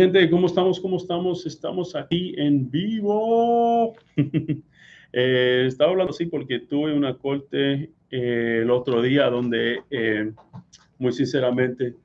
[0.00, 0.78] Gente, ¿cómo estamos?
[0.78, 1.44] ¿Cómo estamos?
[1.44, 3.96] Estamos aquí en vivo.
[5.12, 10.30] eh, estaba hablando así porque tuve una corte eh, el otro día donde, eh,
[11.00, 11.96] muy sinceramente,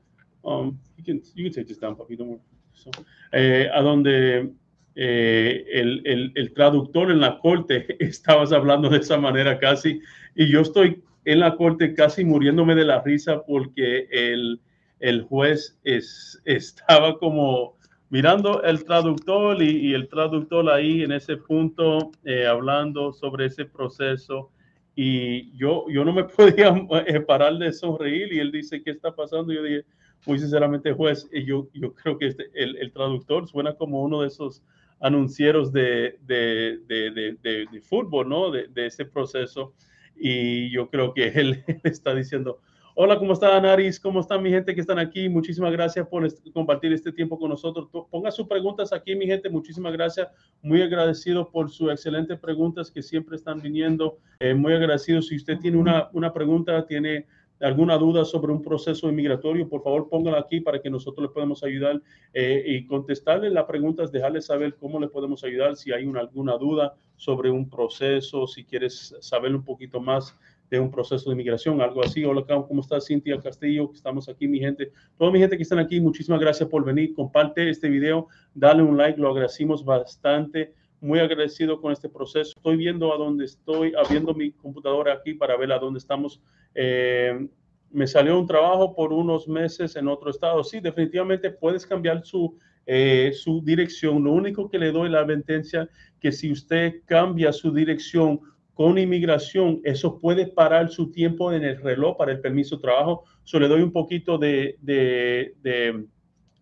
[0.41, 2.39] um, you can, you can take down, papito.
[2.73, 2.89] So,
[3.31, 4.51] a donde
[4.95, 10.01] el, el, el, traductor en la corte estabas hablando de esa manera casi,
[10.33, 14.59] y yo estoy en la corte casi muriéndome de la risa porque el,
[14.99, 17.77] el juez es, estaba como
[18.13, 23.65] mirando el traductor y, y, el traductor ahí en ese punto eh, hablando sobre ese
[23.65, 24.51] proceso
[24.95, 26.75] y yo, yo no me podía
[27.07, 29.51] eh, parar de sonreír y él dice, ¿qué está pasando?
[29.51, 29.85] Yo dije,
[30.27, 34.27] muy sinceramente, juez, yo, yo creo que este, el, el, traductor suena como uno de
[34.27, 34.61] esos
[34.99, 38.51] anuncieros de, de, de, de fútbol, ¿no?
[38.51, 39.73] De, ese proceso.
[40.15, 42.59] Y yo creo que él, él está diciendo,
[42.95, 43.99] Hola, ¿cómo está Anaris?
[43.99, 45.27] ¿Cómo están mi gente que están aquí?
[45.27, 47.89] Muchísimas gracias por compartir este tiempo con nosotros.
[48.11, 49.49] Ponga sus preguntas aquí, mi gente.
[49.49, 50.27] Muchísimas gracias.
[50.61, 54.19] Muy agradecido por sus excelentes preguntas que siempre están viniendo.
[54.39, 55.23] Eh, muy agradecido.
[55.23, 57.25] Si usted tiene una, una pregunta, tiene
[57.63, 61.63] alguna duda sobre un proceso inmigratorio, por favor póngala aquí para que nosotros le podamos
[61.63, 62.01] ayudar
[62.33, 66.57] eh, y contestarle las preguntas, dejarle saber cómo le podemos ayudar, si hay una, alguna
[66.57, 70.37] duda sobre un proceso, si quieres saber un poquito más
[70.73, 72.25] de un proceso de inmigración, algo así.
[72.25, 73.91] Hola, ¿cómo estás, Cintia Castillo?
[73.93, 74.91] Estamos aquí, mi gente.
[75.19, 77.13] Toda mi gente que están aquí, muchísimas gracias por venir.
[77.13, 80.73] Comparte este video, dale un like, lo agradecimos bastante.
[80.99, 82.53] Muy agradecido con este proceso.
[82.57, 86.41] Estoy viendo a dónde estoy, abriendo mi computadora aquí para ver a dónde estamos.
[86.73, 87.47] Eh,
[87.91, 90.63] me salió un trabajo por unos meses en otro estado.
[90.63, 92.57] Sí, definitivamente puedes cambiar su,
[92.87, 94.23] eh, su dirección.
[94.23, 95.87] Lo único que le doy la advertencia
[96.19, 98.39] que si usted cambia su dirección
[98.73, 103.23] con inmigración, eso puede parar su tiempo en el reloj para el permiso de trabajo.
[103.43, 106.05] So, le doy un poquito de, de, de,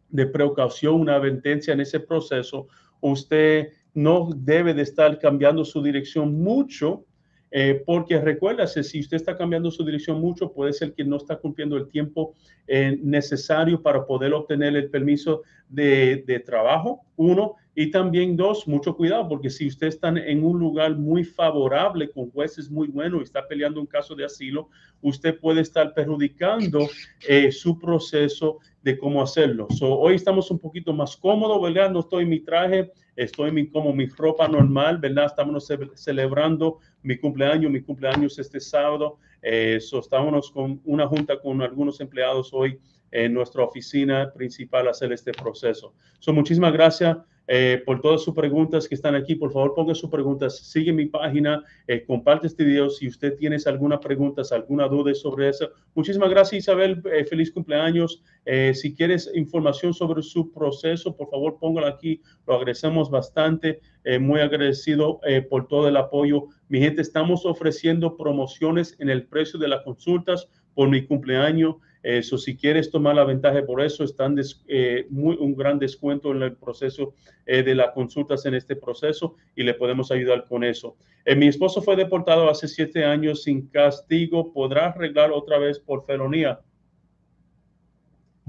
[0.09, 2.67] de precaución, una advertencia en ese proceso.
[2.99, 7.05] Usted no debe de estar cambiando su dirección mucho,
[7.51, 11.35] eh, porque recuérdase, si usted está cambiando su dirección mucho, puede ser que no está
[11.37, 12.33] cumpliendo el tiempo
[12.67, 17.55] eh, necesario para poder obtener el permiso de, de trabajo, uno.
[17.73, 22.29] Y también dos, mucho cuidado, porque si usted está en un lugar muy favorable, con
[22.29, 24.67] jueces muy buenos y está peleando un caso de asilo,
[25.01, 26.89] usted puede estar perjudicando
[27.27, 29.67] eh, su proceso de cómo hacerlo.
[29.69, 31.91] So, hoy estamos un poquito más cómodos, ¿verdad?
[31.91, 35.25] No estoy en mi traje, estoy mi, como mi ropa normal, ¿verdad?
[35.25, 39.17] Estamos ce celebrando mi cumpleaños, mi cumpleaños este sábado.
[39.41, 42.79] Eh, so, estamos con una junta con algunos empleados hoy
[43.11, 45.93] en nuestra oficina principal a hacer este proceso.
[46.19, 47.17] So, muchísimas gracias.
[47.47, 49.35] Eh, por todas sus preguntas que están aquí.
[49.35, 50.57] Por favor, ponga sus preguntas.
[50.57, 52.89] Sigue mi página, eh, comparte este video.
[52.89, 55.69] Si usted tiene alguna pregunta, alguna duda sobre eso.
[55.95, 57.01] Muchísimas gracias, Isabel.
[57.11, 58.23] Eh, feliz cumpleaños.
[58.45, 62.21] Eh, si quieres información sobre su proceso, por favor, póngalo aquí.
[62.47, 63.81] Lo agradecemos bastante.
[64.19, 66.47] Muy agradecido por todo el apoyo.
[66.69, 71.75] Mi gente, estamos ofreciendo promociones en el precio de las consultas por mi cumpleaños.
[72.03, 76.31] Eso, si quieres tomar la ventaja por eso, están des, eh, muy, un gran descuento
[76.31, 77.13] en el proceso
[77.45, 80.97] eh, de las consultas en este proceso y le podemos ayudar con eso.
[81.25, 84.51] Eh, mi esposo fue deportado hace siete años sin castigo.
[84.51, 86.61] ¿Podrá arreglar otra vez por felonía?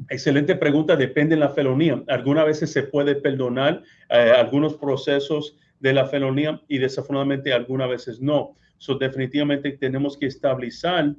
[0.09, 2.03] Excelente pregunta, depende de la felonía.
[2.09, 8.57] Algunas veces se puede perdonar algunos procesos de la felonía y desafortunadamente algunas veces no.
[8.79, 11.15] So, definitivamente tenemos que estabilizar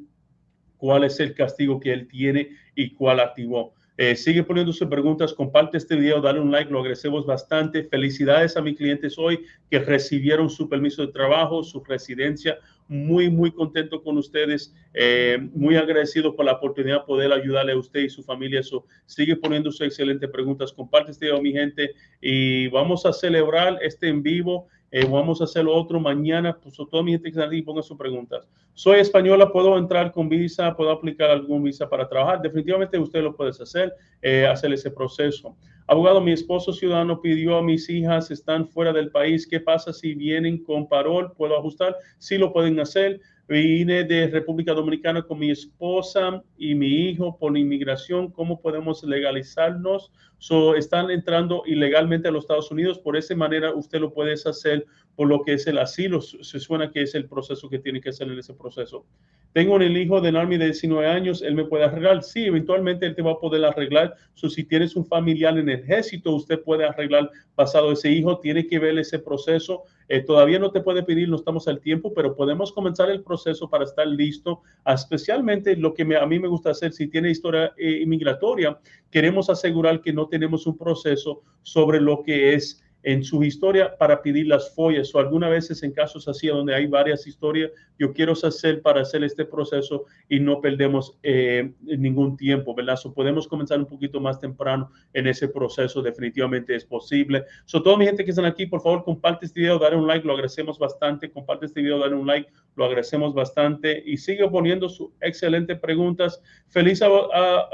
[0.84, 3.74] cuál es el castigo que él tiene y cuál activó.
[3.96, 7.86] Eh, sigue poniendo sus preguntas, comparte este video, dale un like, lo agradecemos bastante.
[7.86, 12.58] Felicidades a mis clientes hoy que recibieron su permiso de trabajo, su residencia
[12.90, 17.78] muy, muy contento con ustedes, eh, muy agradecido por la oportunidad de poder ayudarle a
[17.78, 18.60] usted y su familia.
[18.60, 20.74] Eso sigue poniendo sus excelentes preguntas.
[20.74, 24.68] Comparte este video, mi gente, y vamos a celebrar este en vivo.
[24.96, 26.56] Eh, vamos a hacerlo otro mañana.
[26.56, 28.48] Pues toda mi gente que está ahí, ponga sus preguntas.
[28.76, 32.44] Soy española, puedo entrar con visa, puedo aplicar algún visa para trabajar.
[32.44, 33.92] Definitivamente usted lo puede hacer,
[34.22, 35.58] eh, hacer ese proceso.
[35.88, 39.48] Abogado, mi esposo ciudadano pidió a mis hijas, están fuera del país.
[39.48, 41.34] ¿Qué pasa si vienen con parol?
[41.36, 41.96] ¿Puedo ajustar?
[42.20, 43.20] Sí lo pueden hacer.
[43.48, 48.30] Vine de República Dominicana con mi esposa y mi hijo por inmigración.
[48.30, 50.12] ¿Cómo podemos legalizarnos?
[50.44, 53.00] So, están entrando ilegalmente a los Estados Unidos.
[53.00, 54.86] Por esa manera, usted lo puede hacer
[55.16, 56.20] por lo que es el asilo.
[56.20, 59.06] Se suena que es el proceso que tiene que hacer en ese proceso.
[59.54, 61.42] Tengo un hijo de Narmi de 19 años.
[61.44, 62.24] Él me puede arreglar.
[62.24, 64.16] Sí, eventualmente él te va a poder arreglar.
[64.34, 68.40] So, si tienes un familiar en el ejército, usted puede arreglar pasado ese hijo.
[68.40, 72.14] Tiene que ver ese proceso eh, todavía no te puede pedir, no estamos al tiempo,
[72.14, 76.72] pero podemos comenzar el proceso para estar listo, especialmente lo que a mí me gusta
[76.72, 78.78] hacer, si tiene historia eh, inmigratoria,
[79.10, 84.22] queremos asegurar que no tenemos un proceso sobre lo que es en su historia para
[84.22, 88.34] pedir las follas o algunas veces en casos así donde hay varias historias, yo quiero
[88.34, 92.96] hacer para hacer este proceso y no perdemos eh, ningún tiempo, ¿verdad?
[92.96, 97.44] So podemos comenzar un poquito más temprano en ese proceso, definitivamente es posible.
[97.66, 100.26] So toda mi gente que están aquí, por favor, comparte este video, dale un like,
[100.26, 104.90] lo agradecemos bastante, comparte este video, dale un like, lo agradecemos bastante y sigue poniendo
[104.90, 106.42] sus excelentes preguntas.
[106.70, 107.02] Feliz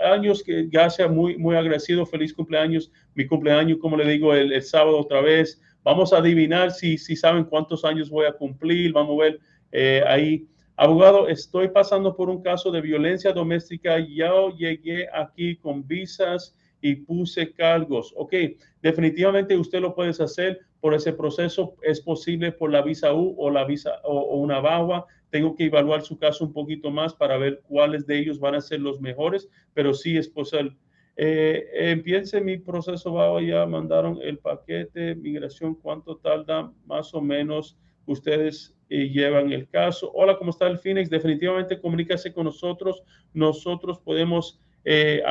[0.04, 4.54] años, que ya sea muy, muy agradecido, feliz cumpleaños, mi cumpleaños, como le digo, el,
[4.54, 5.62] el sábado otra vez.
[5.84, 8.94] Vamos a adivinar si, si saben cuántos años voy a cumplir.
[8.94, 9.40] Vamos a ver
[9.72, 10.48] eh, ahí.
[10.76, 13.98] Abogado, estoy pasando por un caso de violencia doméstica.
[14.00, 18.14] Ya llegué aquí con visas y puse cargos.
[18.16, 18.34] Ok,
[18.82, 21.76] definitivamente usted lo puede hacer por ese proceso.
[21.82, 25.06] Es posible por la visa U o la visa o, una BAWA.
[25.30, 28.62] Tengo que evaluar su caso un poquito más para ver cuáles de ellos van a
[28.62, 30.76] ser los mejores, pero sí es posible
[31.22, 36.72] eh, empiece mi proceso, va ya mandaron el paquete, migración, ¿cuánto tarda?
[36.86, 40.10] Más o menos ustedes eh, llevan el caso.
[40.14, 41.10] Hola, ¿cómo está el Phoenix?
[41.10, 43.04] Definitivamente comuníquese con nosotros.
[43.34, 45.22] Nosotros podemos eh,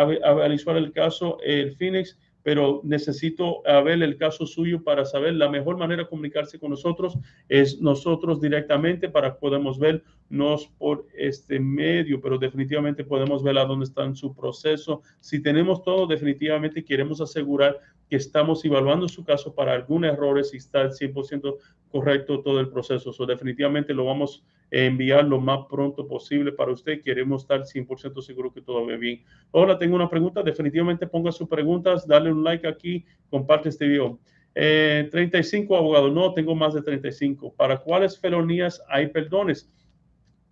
[0.77, 2.19] el caso, el Phoenix
[2.49, 7.19] pero necesito ver el caso suyo para saber la mejor manera de comunicarse con nosotros
[7.47, 13.67] es nosotros directamente para que podamos vernos por este medio, pero definitivamente podemos ver a
[13.67, 15.03] dónde está en su proceso.
[15.21, 20.57] Si tenemos todo, definitivamente queremos asegurar que estamos evaluando su caso para algún error si
[20.57, 21.57] está al 100%
[21.91, 23.13] correcto todo el proceso.
[23.13, 27.03] So, definitivamente lo vamos a enviar lo más pronto posible para usted.
[27.03, 29.23] Queremos estar 100% seguro que todo va bien.
[29.51, 30.43] Hola, tengo una pregunta.
[30.43, 34.19] Definitivamente ponga sus preguntas, dale un like aquí, comparte este video.
[34.55, 36.13] 35 eh, abogados.
[36.13, 37.55] No, tengo más de 35.
[37.55, 39.71] ¿Para cuáles felonías hay perdones?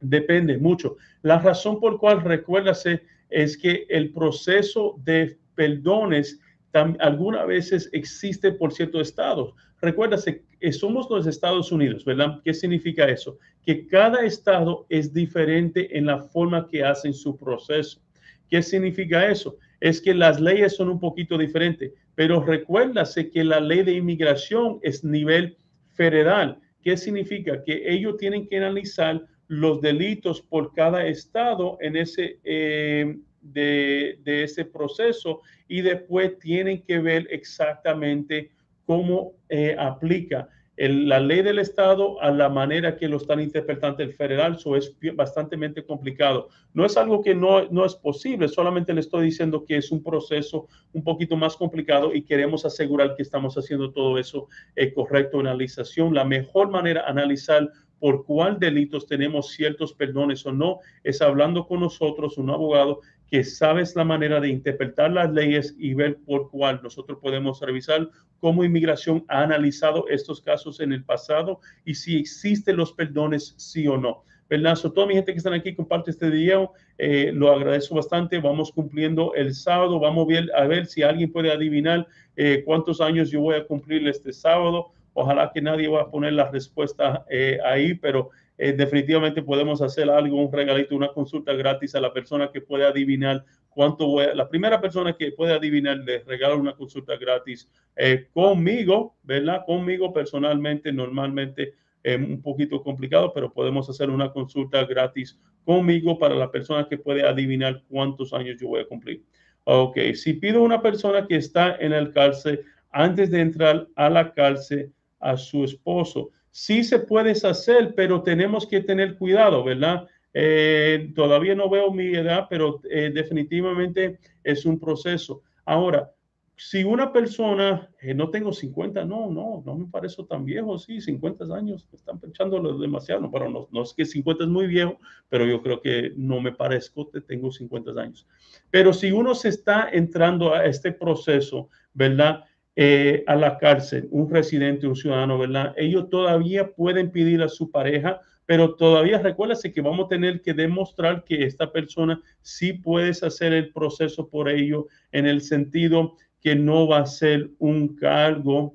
[0.01, 0.97] Depende mucho.
[1.23, 6.41] La razón por cual recuérdase es que el proceso de perdones
[6.77, 9.55] algunas veces existe por ciertos estados.
[9.81, 12.41] Recuérdase, que somos los Estados Unidos, ¿verdad?
[12.45, 13.39] ¿Qué significa eso?
[13.65, 18.01] Que cada estado es diferente en la forma que hacen su proceso.
[18.49, 19.57] ¿Qué significa eso?
[19.81, 24.79] Es que las leyes son un poquito diferentes, pero recuérdase que la ley de inmigración
[24.83, 25.57] es nivel
[25.93, 26.59] federal.
[26.83, 27.63] ¿Qué significa?
[27.65, 33.17] Que ellos tienen que analizar los delitos por cada estado en ese, eh,
[33.53, 38.51] de, ese proceso y después tienen que ver exactamente
[38.85, 40.49] cómo eh, aplica
[40.79, 44.57] la ley del Estado a la manera que lo están interpretando el federal.
[44.57, 45.57] Eso es bastante
[45.87, 46.49] complicado.
[46.75, 50.03] No es algo que no, no es posible, solamente le estoy diciendo que es un
[50.03, 55.41] proceso un poquito más complicado y queremos asegurar que estamos haciendo todo eso eh, correcto.
[55.41, 61.23] Analización, la mejor manera de analizar por cuál delitos tenemos ciertos perdones o no es
[61.23, 66.19] hablando con nosotros, un abogado que sabes la manera de interpretar las leyes y ver
[66.25, 68.09] por cuál nosotros podemos revisar
[68.41, 73.87] cómo inmigración ha analizado estos casos en el pasado y si existen los perdones, sí
[73.89, 74.25] o no.
[74.49, 74.79] ¿Verdad?
[74.79, 76.73] toda mi gente que están aquí, comparte este video.
[76.99, 78.39] Eh, lo agradezco bastante.
[78.39, 79.99] Vamos cumpliendo el sábado.
[79.99, 82.07] Vamos a ver, a ver si alguien puede adivinar
[82.37, 84.93] eh, cuántos años yo voy a cumplir este sábado.
[85.15, 90.09] Ojalá que nadie va a poner la respuesta eh, ahí, pero eh, definitivamente podemos hacer
[90.09, 94.35] algo, un regalito, una consulta gratis a la persona que puede adivinar cuánto voy a,
[94.35, 99.65] la primera persona que puede adivinar le regalo una consulta gratis eh, conmigo, ¿verdad?
[99.67, 106.35] Conmigo personalmente, normalmente es un poquito complicado, pero podemos hacer una consulta gratis conmigo para
[106.35, 109.25] la persona que puede adivinar cuántos años yo voy a cumplir.
[109.65, 114.09] Ok, si pido a una persona que está en el cárcel antes de entrar a
[114.09, 120.09] la cárcel a su esposo, Sí se puede hacer, pero tenemos que tener cuidado, ¿verdad?
[120.33, 125.43] Eh, todavía no veo mi edad, pero eh, definitivamente es un proceso.
[125.67, 126.15] Ahora,
[126.57, 131.03] si una persona, eh, no tengo 50, no, no, no me parece tan viejo, sí,
[131.03, 134.99] 50 años, están pensándolo demasiado, pero no, no es que 50 es muy viejo,
[135.29, 138.27] pero yo creo que no me parezco, tengo 50 años.
[138.71, 142.45] Pero si uno se está entrando a este proceso, ¿verdad?
[142.79, 145.73] Eh, a la cárcel, un residente, un ciudadano, ¿verdad?
[145.79, 150.53] Ellos todavía pueden pedir a su pareja, pero todavía recuérdase que vamos a tener que
[150.53, 156.55] demostrar que esta persona sí puedes hacer el proceso por ello en el sentido que
[156.55, 158.75] no va a ser un cargo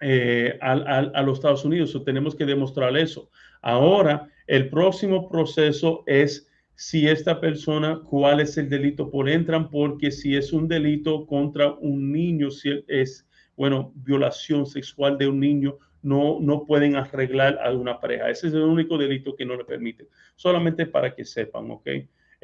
[0.00, 1.94] eh, a, los Estados Unidos.
[1.94, 3.30] O tenemos que demostrar eso.
[3.62, 10.10] Ahora, el próximo proceso es si esta persona, cuál es el delito por entran, porque
[10.10, 13.26] si es un delito contra un niño, si es,
[13.56, 18.28] bueno, violación sexual de un niño, no, no pueden arreglar a una pareja.
[18.28, 20.06] Ese es el único delito que no le permiten.
[20.36, 21.88] Solamente para que sepan, ¿ok?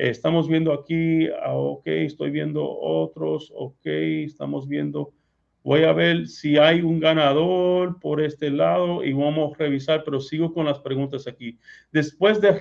[0.08, 5.12] estamos viendo aquí, ah, ok, estoy viendo otros, ok, estamos viendo,
[5.62, 10.20] voy a ver si hay un ganador por este lado y vamos a revisar, pero
[10.20, 11.58] sigo con las preguntas aquí.
[11.92, 12.52] Después de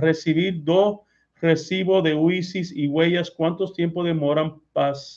[0.00, 1.00] recibir dos
[1.40, 4.54] recibos de UISIS y huellas, ¿cuántos tiempo demoran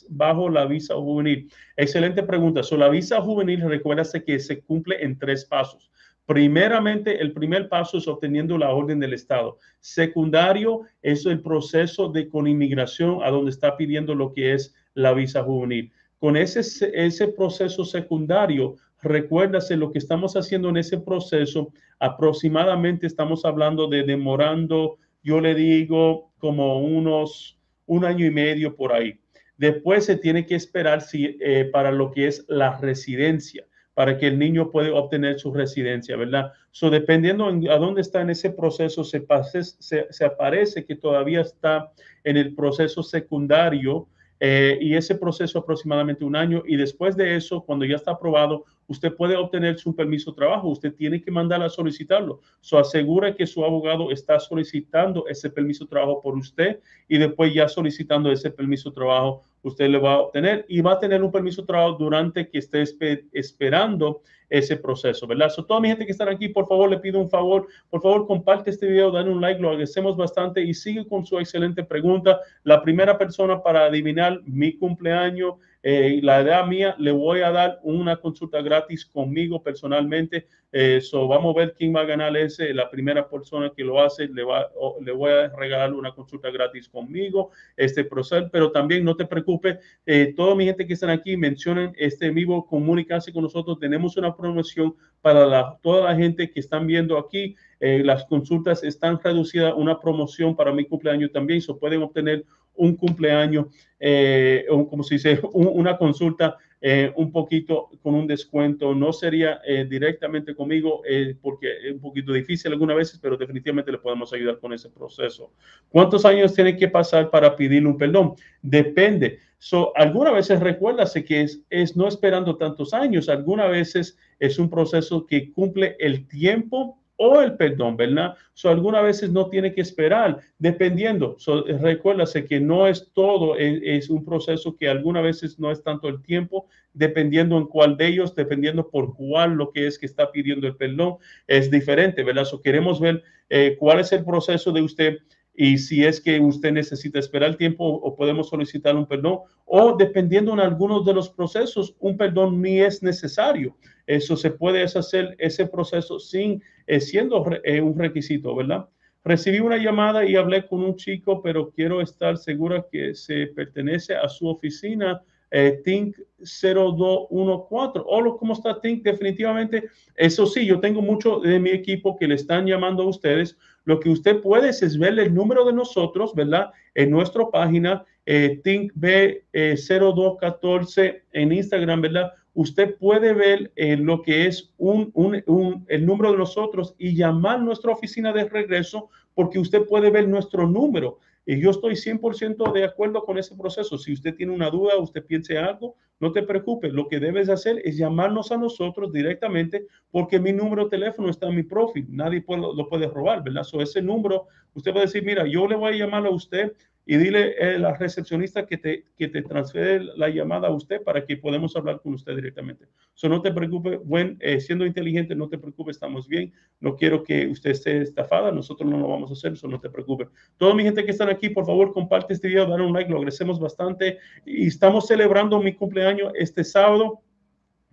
[0.08, 1.50] bajo la visa juvenil?
[1.76, 2.62] Excelente pregunta.
[2.62, 5.90] So, la visa juvenil, recuérdase que se cumple en tres pasos.
[6.26, 9.58] Primeramente, el primer paso es obteniendo la orden del Estado.
[9.78, 15.12] Secundario es el proceso de con inmigración a donde está pidiendo lo que es la
[15.12, 15.92] visa juvenil.
[16.18, 16.60] Con ese,
[16.94, 24.02] ese proceso secundario, recuérdase lo que estamos haciendo en ese proceso, aproximadamente estamos hablando de
[24.02, 29.20] demorando, yo le digo, como unos un año y medio por ahí.
[29.56, 34.26] Después se tiene que esperar si, eh, para lo que es la residencia para que
[34.26, 36.52] el niño pueda obtener su residencia, ¿verdad?
[36.70, 41.40] So, dependiendo a dónde está en ese proceso, se, pase, se, se aparece que todavía
[41.40, 41.90] está
[42.22, 44.06] en el proceso secundario
[44.38, 48.64] eh, y ese proceso aproximadamente un año y después de eso, cuando ya está aprobado,
[48.86, 50.68] usted puede obtener su permiso de trabajo.
[50.68, 52.40] Usted tiene que mandar a solicitarlo.
[52.60, 57.52] So asegura que su abogado está solicitando ese permiso de trabajo por usted y después
[57.54, 61.22] ya solicitando ese permiso de trabajo, usted le va a obtener y va a tener
[61.22, 62.84] un permiso de trabajo durante que esté
[63.32, 65.50] esperando ese proceso, ¿verdad?
[65.50, 68.28] So, toda mi gente que está aquí, por favor, le pido un favor, por favor,
[68.28, 72.40] comparte este video, dale un like, lo agradecemos bastante y sigue con su excelente pregunta.
[72.62, 77.80] La primera persona para adivinar mi cumpleaños eh, la idea mía, le voy a dar
[77.82, 80.46] una consulta gratis conmigo personalmente.
[80.72, 82.74] Eh, vamos a ver quién va a ganar ese.
[82.74, 84.70] La primera persona que lo hace, le, va,
[85.14, 87.50] voy a regalar una consulta gratis conmigo.
[87.76, 89.78] Este proceso, pero también no te preocupes.
[90.04, 93.78] Eh, toda mi gente que están aquí mencionen este vivo, comunicarse con nosotros.
[93.78, 97.56] Tenemos una promoción para toda la gente que están viendo aquí.
[97.80, 102.44] Eh, las consultas están reducidas, una promoción para mi cumpleaños también, se pueden obtener
[102.76, 103.66] un cumpleaños,
[103.98, 108.94] eh, como se dice, una consulta eh, un poquito con un descuento.
[108.94, 111.02] No sería eh, directamente conmigo
[111.40, 115.52] porque es un poquito difícil algunas veces, pero definitivamente le podemos ayudar con ese proceso.
[115.88, 118.34] ¿Cuántos años tiene que pasar para pedirle un perdón?
[118.62, 119.40] Depende.
[119.58, 124.68] So, algunas veces recuérdase que es, es no esperando tantos años, algunas veces es un
[124.68, 128.34] proceso que cumple el tiempo o el perdón, ¿verdad?
[128.52, 131.36] So, algunas veces no tiene que esperar, dependiendo.
[131.38, 136.08] So, recuérdase que no es todo, es, un proceso que algunas veces no es tanto
[136.08, 140.30] el tiempo, dependiendo en cuál de ellos, dependiendo por cuál lo que es que está
[140.30, 142.44] pidiendo el perdón, es diferente, ¿verdad?
[142.44, 145.18] So, queremos ver eh, cuál es el proceso de usted
[145.58, 149.96] y si es que usted necesita esperar el tiempo o podemos solicitar un perdón o
[149.96, 153.74] dependiendo en algunos de los procesos, un perdón ni es necesario.
[154.06, 158.88] Eso se puede hacer ese proceso sin eh, siendo eh, un requisito, ¿verdad?
[159.24, 164.14] Recibí una llamada y hablé con un chico, pero quiero estar segura que se pertenece
[164.14, 168.04] a su oficina eh, Think 0214.
[168.06, 169.02] Hola, ¿cómo está Think?
[169.02, 173.56] Definitivamente, eso sí, yo tengo mucho de mi equipo que le están llamando a ustedes.
[173.84, 176.72] Lo que usted puede es ver el número de nosotros, ¿verdad?
[176.94, 182.32] En nuestra página, eh, ThinkB0214 eh, en Instagram, ¿verdad?
[182.56, 187.60] Usted puede ver eh, lo que es un, un, el número de nosotros y llamar
[187.60, 191.18] nuestra oficina de regreso porque usted puede ver nuestro número.
[191.44, 193.98] Y yo estoy 100% de acuerdo con ese proceso.
[193.98, 196.94] Si usted tiene una duda, usted piense algo, no te preocupes.
[196.94, 201.48] Lo que debes hacer es llamarnos a nosotros directamente porque mi número de teléfono está
[201.48, 202.06] en mi profil.
[202.08, 203.64] Nadie lo puede robar, ¿verdad?
[203.64, 206.72] So, ese número, usted a decir, mira, yo le voy a llamar a usted
[207.08, 211.02] y dile a eh, la recepcionista que te, que te transfiere la llamada a usted
[211.04, 212.88] para que podamos hablar con usted directamente.
[213.14, 216.52] So, no te preocupes, buen, eh, siendo inteligente, no te preocupes, estamos bien.
[216.80, 219.88] No quiero que usted esté estafada, nosotros no lo vamos a hacer, eso no te
[219.88, 220.28] preocupes.
[220.56, 223.18] Toda mi gente que están aquí, por favor, comparte este video, dale un like, lo
[223.18, 224.18] agradecemos bastante.
[224.44, 227.22] Y estamos celebrando mi cumpleaños este sábado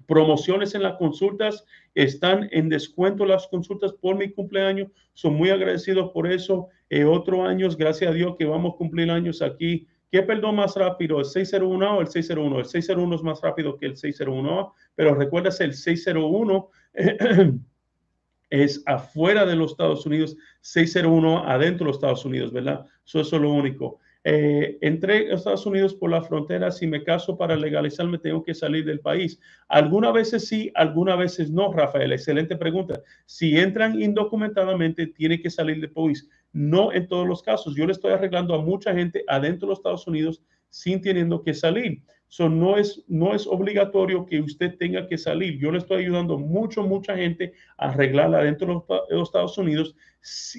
[0.08, 1.66] promociones en las consultas,
[1.96, 6.70] están en descuento las consultas por mi cumpleaños, son muy agradecidos por eso.
[6.96, 9.88] Eh, otro año, gracias a Dios que vamos a cumplir años aquí.
[10.12, 12.60] ¿Qué perdón más rápido, el 601 o el 601?
[12.60, 16.70] El 601 es más rápido que el 601, pero recuerdas el 601
[18.52, 22.86] es afuera de los Estados Unidos, 601 adentro de los Estados Unidos, ¿verdad?
[23.04, 24.00] Eso, eso es lo único.
[24.26, 28.54] Eh, entré a Estados Unidos por la frontera, si me caso para legalizarme tengo que
[28.54, 29.40] salir del país.
[29.68, 32.14] Algunas veces sí, algunas veces no, Rafael.
[32.14, 33.02] Excelente pregunta.
[33.26, 36.30] Si entran indocumentadamente, tiene que salir del país.
[36.54, 37.76] No en todos los casos.
[37.76, 41.54] Yo le estoy arreglando a mucha gente adentro de los Estados Unidos sin teniendo que
[41.54, 42.02] salir.
[42.28, 45.60] So, no, es, no es obligatorio que usted tenga que salir.
[45.60, 49.96] Yo le estoy ayudando mucho, mucha gente a arreglarla adentro de los Estados Unidos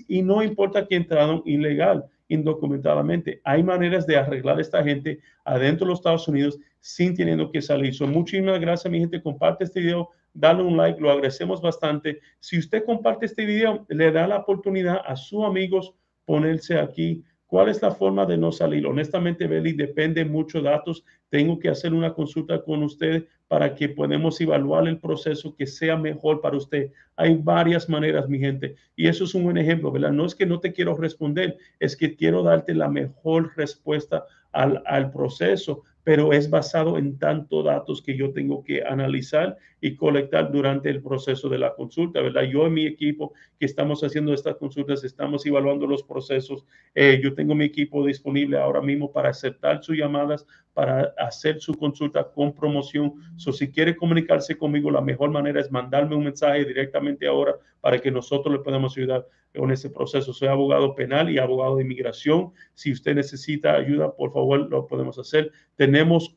[0.06, 3.40] y no importa que entraron ilegal indocumentadamente.
[3.42, 7.60] Hay maneras de arreglar a esta gente adentro de los Estados Unidos sin teniendo que
[7.60, 7.92] salir.
[7.92, 9.20] So, muchísimas gracias, mi gente.
[9.20, 12.20] Comparte este video, dale un like, lo agradecemos bastante.
[12.40, 15.94] Si usted comparte este video, le da la oportunidad a sus amigos
[16.26, 17.24] ponerse aquí
[17.54, 18.84] ¿Cuál es la forma de no salir?
[18.84, 21.04] Honestamente, Beli, depende mucho de datos.
[21.28, 25.96] Tengo que hacer una consulta con usted para que podamos evaluar el proceso que sea
[25.96, 26.90] mejor para usted.
[27.14, 30.10] Hay varias maneras, mi gente, y eso es un buen ejemplo, ¿verdad?
[30.10, 34.82] No es que no te quiero responder, es que quiero darte la mejor respuesta al,
[34.84, 40.52] al proceso pero es basado en tantos datos que yo tengo que analizar y colectar
[40.52, 42.42] durante el proceso de la consulta, ¿verdad?
[42.42, 46.64] Yo y mi equipo que estamos haciendo estas consultas, estamos evaluando los procesos.
[46.94, 51.72] Eh, yo tengo mi equipo disponible ahora mismo para aceptar sus llamadas, para hacer su
[51.74, 53.14] consulta con promoción.
[53.36, 58.00] So, si quiere comunicarse conmigo, la mejor manera es mandarme un mensaje directamente ahora para
[58.00, 60.32] que nosotros le podamos ayudar en ese proceso.
[60.32, 62.52] Soy abogado penal y abogado de inmigración.
[62.74, 65.52] Si usted necesita ayuda, por favor, lo podemos hacer.
[65.76, 66.36] Tenemos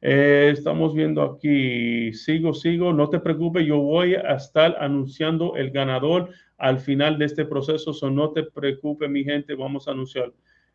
[0.00, 5.70] Eh, estamos viendo aquí, sigo, sigo, no te preocupes, yo voy a estar anunciando el
[5.70, 10.32] ganador al final de este proceso, so no te preocupes, mi gente, vamos a anunciar.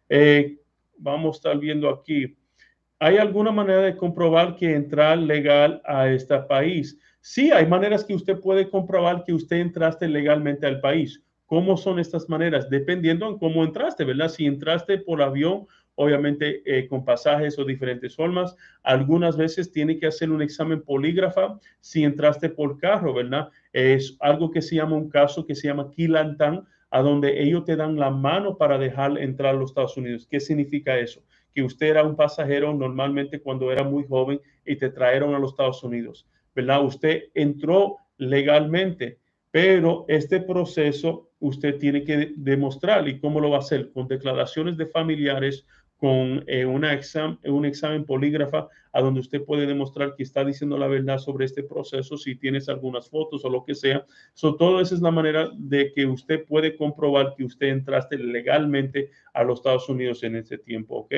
[0.10, 0.57] Eh,
[0.97, 2.36] vamos a estar viendo aquí.
[2.99, 6.99] ¿Hay alguna manera de comprobar que entrar legal a este país?
[7.19, 11.23] Sí, hay maneras que usted puede comprobar que usted entraste legalmente al país.
[11.45, 12.69] ¿Cómo son estas maneras?
[12.69, 14.29] Dependiendo en cómo entraste, ¿verdad?
[14.29, 15.67] Si entraste por avión
[16.01, 18.55] obviamente eh, con pasajes o diferentes formas.
[18.83, 23.49] Algunas veces tiene que hacer un examen polígrafa si entraste por carro, ¿verdad?
[23.71, 27.75] Es algo que se llama un caso que se llama Kilantan, a donde ellos te
[27.75, 30.27] dan la mano para dejar entrar a los Estados Unidos.
[30.29, 31.23] ¿Qué significa eso?
[31.53, 35.51] Que usted era un pasajero normalmente cuando era muy joven y te trajeron a los
[35.51, 36.83] Estados Unidos, ¿verdad?
[36.83, 39.19] Usted entró legalmente,
[39.51, 44.77] pero este proceso usted tiene que demostrar y cómo lo va a hacer con declaraciones
[44.77, 45.65] de familiares,
[46.01, 50.87] con eh, exam, un examen polígrafa a donde usted puede demostrar que está diciendo la
[50.87, 54.03] verdad sobre este proceso, si tienes algunas fotos o lo que sea.
[54.33, 59.11] So, todo esa es la manera de que usted puede comprobar que usted entraste legalmente
[59.31, 61.13] a los Estados Unidos en ese tiempo, ¿ok?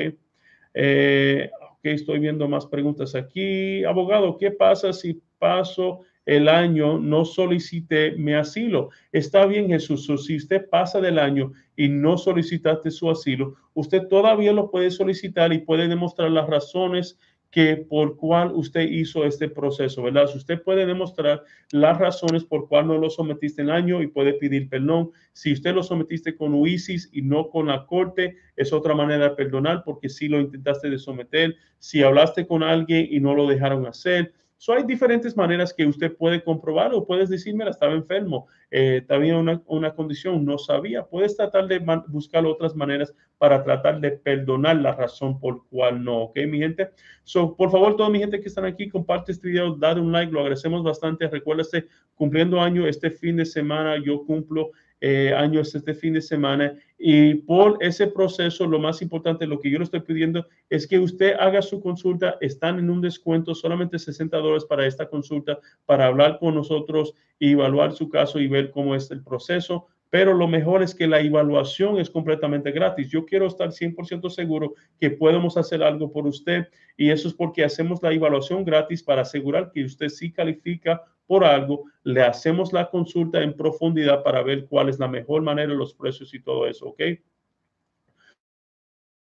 [0.74, 3.84] Eh, ok, estoy viendo más preguntas aquí.
[3.84, 8.90] Abogado, ¿qué pasa si paso el año no solicité mi asilo.
[9.12, 10.06] Está bien, Jesús.
[10.26, 15.52] si usted pasa del año y no solicitaste su asilo, usted todavía lo puede solicitar
[15.52, 17.18] y puede demostrar las razones
[17.54, 20.26] que por cuál usted hizo este proceso, ¿verdad?
[20.26, 24.34] Si usted puede demostrar las razones por cuál no lo sometiste en año y puede
[24.34, 25.12] pedir perdón.
[25.34, 29.36] Si usted lo sometiste con UISIS y no con la corte, es otra manera de
[29.36, 31.54] perdonar porque si lo intentaste de someter.
[31.78, 36.16] Si hablaste con alguien y no lo dejaron hacer, So, hay diferentes maneras que usted
[36.16, 41.04] puede comprobar o puedes decir, mira, estaba enfermo, eh, tenía una, una, condición, no sabía.
[41.04, 46.22] Puedes tratar de buscar otras maneras para tratar de perdonar la razón por cual no,
[46.24, 46.90] ¿ok, mi gente?
[47.24, 50.32] So, por favor, toda mi gente que están aquí, comparte este video, dale un like,
[50.32, 51.28] lo agradecemos bastante.
[51.28, 54.70] Recuérdate, cumpliendo año este fin de semana, yo cumplo
[55.06, 56.74] eh, años este fin de semana.
[56.98, 60.98] Y por ese proceso, lo más importante, lo que yo le estoy pidiendo es que
[60.98, 62.38] usted haga su consulta.
[62.40, 67.52] Están en un descuento, solamente 60 dólares para esta consulta, para hablar con nosotros y
[67.52, 71.18] evaluar su caso y ver cómo es el proceso pero lo mejor es que la
[71.18, 73.10] evaluación es completamente gratis.
[73.10, 77.64] Yo quiero estar 100% seguro que podemos hacer algo por usted y eso es porque
[77.64, 82.90] hacemos la evaluación gratis para asegurar que usted sí califica por algo, le hacemos la
[82.90, 86.90] consulta en profundidad para ver cuál es la mejor manera, los precios y todo eso,
[86.90, 87.00] ¿ok?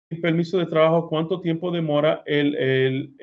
[0.09, 3.15] El permiso de trabajo, ¿cuánto tiempo demora el,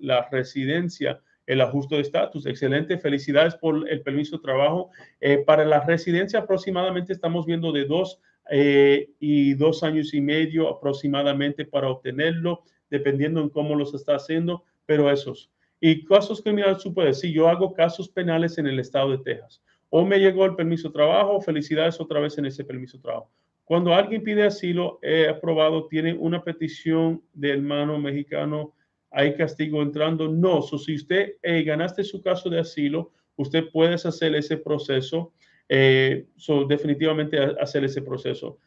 [0.00, 1.20] la residencia?
[1.46, 2.46] El ajuste de estatus.
[2.46, 4.90] Excelente, felicidades por el permiso de trabajo.
[5.20, 10.68] Eh, para la residencia aproximadamente estamos viendo de dos eh, y dos años y medio
[10.68, 15.50] aproximadamente para obtenerlo, dependiendo en cómo los está haciendo, pero esos.
[15.80, 19.62] Y casos criminales, tú puedes decir, yo hago casos penales en el estado de Texas.
[19.90, 23.30] O me llegó el permiso de trabajo, felicidades otra vez en ese permiso de trabajo.
[23.64, 28.74] Cuando alguien pide asilo, he aprobado, tiene una petición del hermano mexicano
[29.14, 30.28] hay castigo entrando.
[30.28, 35.32] No, si usted eh, ganaste su caso de asilo, usted puede hacer ese proceso,
[35.68, 36.26] eh,
[36.68, 38.58] definitivamente hacer ese proceso.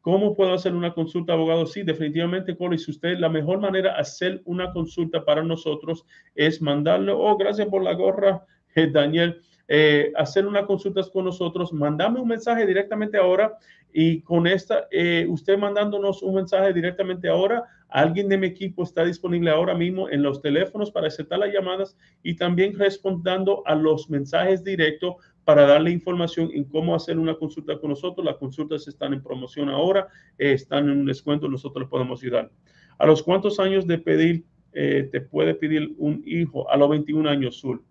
[0.00, 1.64] ¿Cómo puedo hacer una consulta, abogado?
[1.66, 2.78] Sí, definitivamente, Cole.
[2.78, 7.68] Si usted, la mejor manera de hacer una consulta para nosotros es mandarle, oh, gracias
[7.68, 8.44] por la gorra,
[8.92, 9.40] Daniel,
[9.74, 13.56] eh, hacer una consulta con nosotros, mandame un mensaje directamente ahora
[13.92, 14.88] y con esta,
[15.28, 20.22] usted mandándonos un mensaje directamente ahora, Alguien de mi equipo está disponible ahora mismo en
[20.22, 25.90] los teléfonos para aceptar las llamadas y también respondiendo a los mensajes directos para darle
[25.90, 28.24] información en cómo hacer una consulta con nosotros.
[28.24, 30.08] Las consultas están en promoción ahora,
[30.38, 32.50] eh, están en un descuento, nosotros les podemos ayudar.
[32.96, 36.70] ¿A los cuántos años de pedir eh, te puede pedir un hijo?
[36.70, 37.84] A los 21 años, Sul.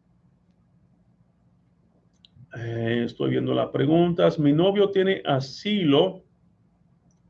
[2.57, 4.37] Eh, estoy viendo las preguntas.
[4.39, 6.23] Mi novio tiene asilo.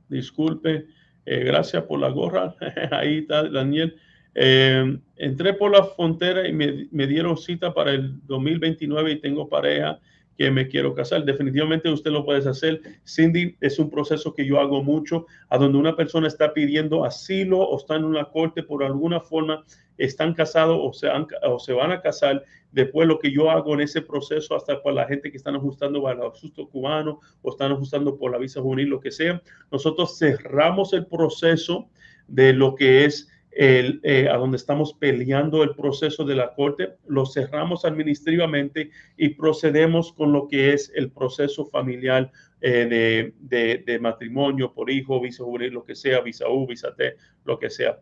[0.10, 0.88] Disculpe.
[1.26, 2.56] Eh, gracias por la gorra.
[2.92, 3.96] Ahí está Daniel.
[4.34, 9.50] Eh, entré por la frontera y me, me, dieron cita para el 2029 y tengo
[9.50, 10.00] pareja
[10.38, 11.26] que me quiero casar.
[11.26, 12.82] Definitivamente usted lo puede hacer.
[13.06, 17.60] Cindy, es un proceso que yo hago mucho, a donde una persona está pidiendo asilo
[17.60, 19.64] o está en una corte por alguna forma,
[19.98, 22.44] están casados o se, van a casar.
[22.72, 26.02] Después lo que yo hago en ese proceso, hasta para la gente que están ajustando
[26.02, 29.42] para el asusto cubano o están ajustando por la visa juvenil, lo que sea,
[29.72, 31.90] nosotros cerramos el proceso
[32.28, 36.96] de lo que es el, eh, a donde estamos peleando el proceso de la corte,
[37.08, 44.00] lo cerramos administrativamente y procedemos con lo que es el proceso familiar eh, de, de,
[44.00, 48.00] matrimonio por hijo, visa juvenil, lo que sea, visa U, visa T, lo que sea.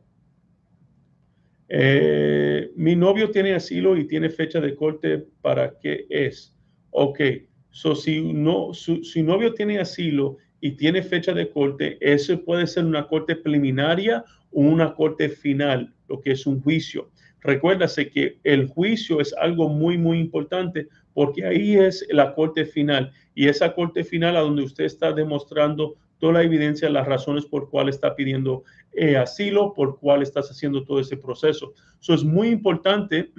[1.70, 6.56] Eh, mi novio tiene asilo y tiene fecha de corte para qué es.
[6.90, 7.22] Ok,
[7.70, 12.86] so si no, su, novio tiene asilo y tiene fecha de corte, eso puede ser
[12.86, 17.10] una corte preliminaria una corte final, lo que es un juicio.
[17.42, 23.12] Recuérdase que el juicio es algo muy, muy importante porque ahí es la corte final
[23.34, 27.70] y esa corte final a donde usted está demostrando toda la evidencia, las razones por
[27.70, 31.74] cuál está pidiendo eh, asilo, por cuál estás haciendo todo ese proceso.
[32.02, 33.32] Eso es muy importante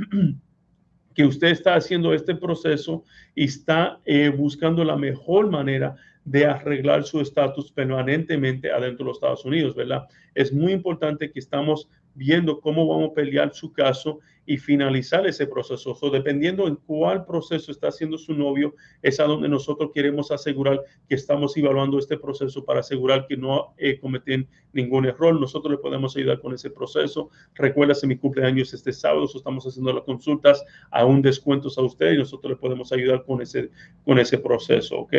[1.15, 3.05] que usted está haciendo este proceso
[3.35, 9.17] y está eh, buscando la mejor manera de arreglar su estatus permanentemente adentro de los
[9.17, 10.07] Estados Unidos, ¿verdad?
[10.35, 14.21] Es muy importante que estamos viendo cómo vamos a pelear su caso
[14.51, 15.97] y finalizar ese proceso.
[16.11, 21.15] dependiendo en cuál proceso está haciendo su novio, es a donde nosotros queremos asegurar que
[21.15, 25.39] estamos evaluando este proceso para asegurar que no eh, cometen ningún error.
[25.39, 27.31] Nosotros le podemos ayudar con ese proceso.
[27.55, 32.19] Recuérdase, mi cumpleaños este sábado, estamos haciendo las consultas a un descuento a usted y
[32.19, 33.71] nosotros le podemos ayudar con ese,
[34.05, 35.15] con ese proceso, ¿ok?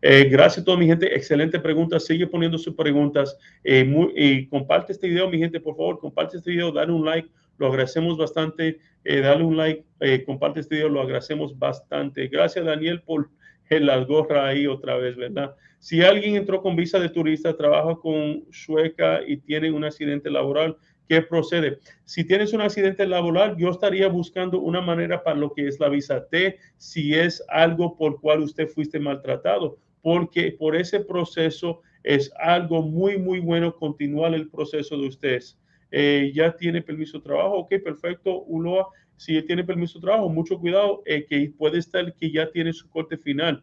[0.00, 1.14] Eh, gracias a toda mi gente.
[1.14, 2.00] Excelente pregunta.
[2.00, 3.36] Sigue poniendo sus preguntas.
[3.62, 3.84] Eh,
[4.16, 5.98] y comparte este video, mi gente, por favor.
[5.98, 7.28] Comparte este video, dale un like.
[7.60, 8.80] Lo agradecemos bastante.
[9.04, 9.84] Eh, dale un like,
[10.24, 12.26] comparte este video, lo agradecemos bastante.
[12.28, 13.30] Gracias, Daniel, por
[13.68, 15.54] las gorras ahí otra vez, ¿verdad?
[15.78, 20.76] Si alguien entró con visa de turista, trabaja con Sueca y tiene un accidente laboral,
[21.10, 21.80] ¿Qué procede?
[22.04, 25.88] Si tienes un accidente laboral, yo estaría buscando una manera para lo que es la
[25.88, 32.30] visa T, si es algo por cual usted fuiste maltratado, porque por ese proceso es
[32.38, 35.59] algo muy, muy bueno continuar el proceso de ustedes.
[35.90, 40.58] Eh, ya tiene permiso de trabajo, ok, perfecto, Uloa, si tiene permiso de trabajo, mucho
[40.58, 43.62] cuidado, eh, que puede estar que ya tiene su corte final.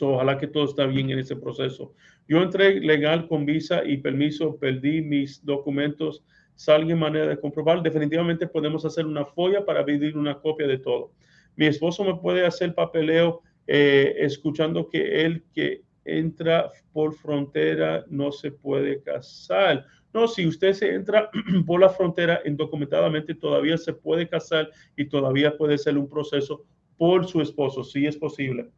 [0.00, 1.94] ojalá que todo está bien en ese proceso.
[2.28, 7.82] Yo entré legal con visa y permiso, perdí mis documentos, salga en manera de comprobar.
[7.82, 11.12] Definitivamente podemos hacer una folla para pedir una copia de todo.
[11.54, 18.32] Mi esposo me puede hacer papeleo eh, escuchando que él que entra por frontera no
[18.32, 19.84] se puede casar.
[20.16, 21.30] No, si usted se entra
[21.66, 26.64] por la frontera indocumentadamente, todavía se puede casar y todavía puede ser un proceso
[26.96, 28.70] por su esposo, si es posible.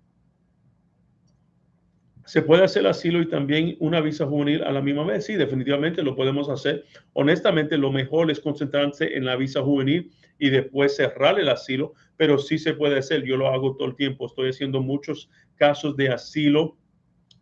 [2.27, 5.27] ¿Se puede hacer asilo y también una visa juvenil a la misma vez?
[5.27, 6.85] Sí, definitivamente lo podemos hacer.
[7.13, 12.39] Honestamente, lo mejor es concentrarse en la visa juvenil y después cerrar el asilo, pero
[12.39, 13.23] sí se puede hacer.
[13.23, 14.27] Yo lo hago todo el tiempo.
[14.27, 16.77] Estoy haciendo muchos casos de asilo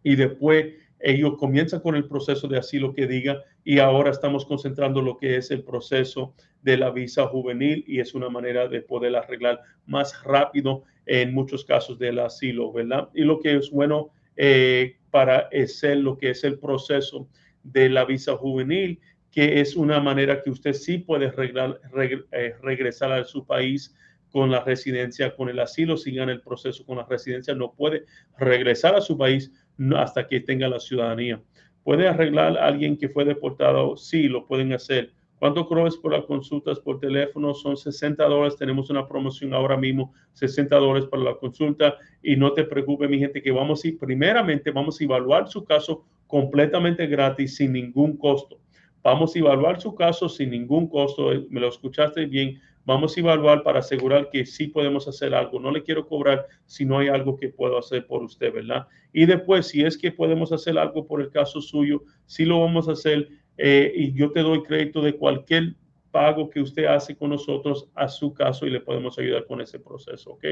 [0.03, 5.03] y después ellos comienzan con el proceso de asilo que diga y ahora estamos concentrando
[5.03, 9.15] lo que es el proceso de la visa juvenil y es una manera de poder
[9.17, 13.09] arreglar más rápido en muchos casos del asilo, ¿verdad?
[13.15, 17.29] Y lo que es bueno eh, para hacer lo que es el proceso
[17.63, 23.25] de la visa juvenil, que es una manera que usted sí puede eh, regresar a
[23.25, 23.95] su país
[24.31, 28.05] con la residencia, con el asilo, sigan el proceso con la residencia, no puede
[28.39, 29.53] regresar a su país
[29.97, 31.41] hasta que tenga la ciudadanía.
[31.83, 33.97] ¿Puede arreglar a alguien que fue deportado?
[33.97, 35.13] Sí, lo pueden hacer.
[35.39, 37.53] ¿Cuánto cobras por las consultas por teléfono?
[37.53, 38.57] Son 60 dólares.
[38.57, 41.97] Tenemos una promoción ahora mismo, 60 dólares para la consulta.
[42.23, 45.65] Y no te preocupes, mi gente, que vamos a ir, primeramente, vamos a evaluar su
[45.65, 48.59] caso completamente gratis, sin ningún costo.
[49.03, 51.33] Vamos a evaluar su caso sin ningún costo.
[51.33, 52.59] Eh, me lo escuchaste bien.
[52.87, 55.59] Vamos a evaluar para asegurar que sí podemos hacer algo.
[55.59, 58.87] No le quiero cobrar si no hay algo que puedo hacer por usted, ¿verdad?
[59.13, 62.89] Y después, si es que podemos hacer algo por el caso suyo, sí lo vamos
[62.89, 65.75] a hacer eh, y yo te doy crédito de cualquier
[66.13, 69.81] pago que usted hace con nosotros a su caso y le podemos ayudar con ese
[69.81, 70.45] proceso, ¿ok?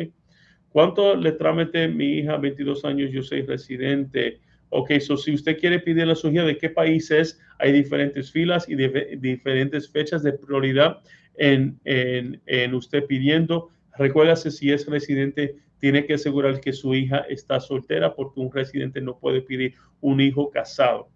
[0.70, 4.40] ¿Cuánto le trámite mi hija, 22 años, yo soy residente?
[4.70, 8.68] Ok, so si usted quiere pedir la sugerencia de qué país es, hay diferentes filas
[8.68, 11.00] y diferentes fechas de prioridad
[11.36, 13.70] en, en, usted pidiendo.
[13.96, 19.00] Recuérdase si es residente, tiene que asegurar que su hija está soltera porque un residente
[19.00, 21.08] no puede pedir un hijo casado.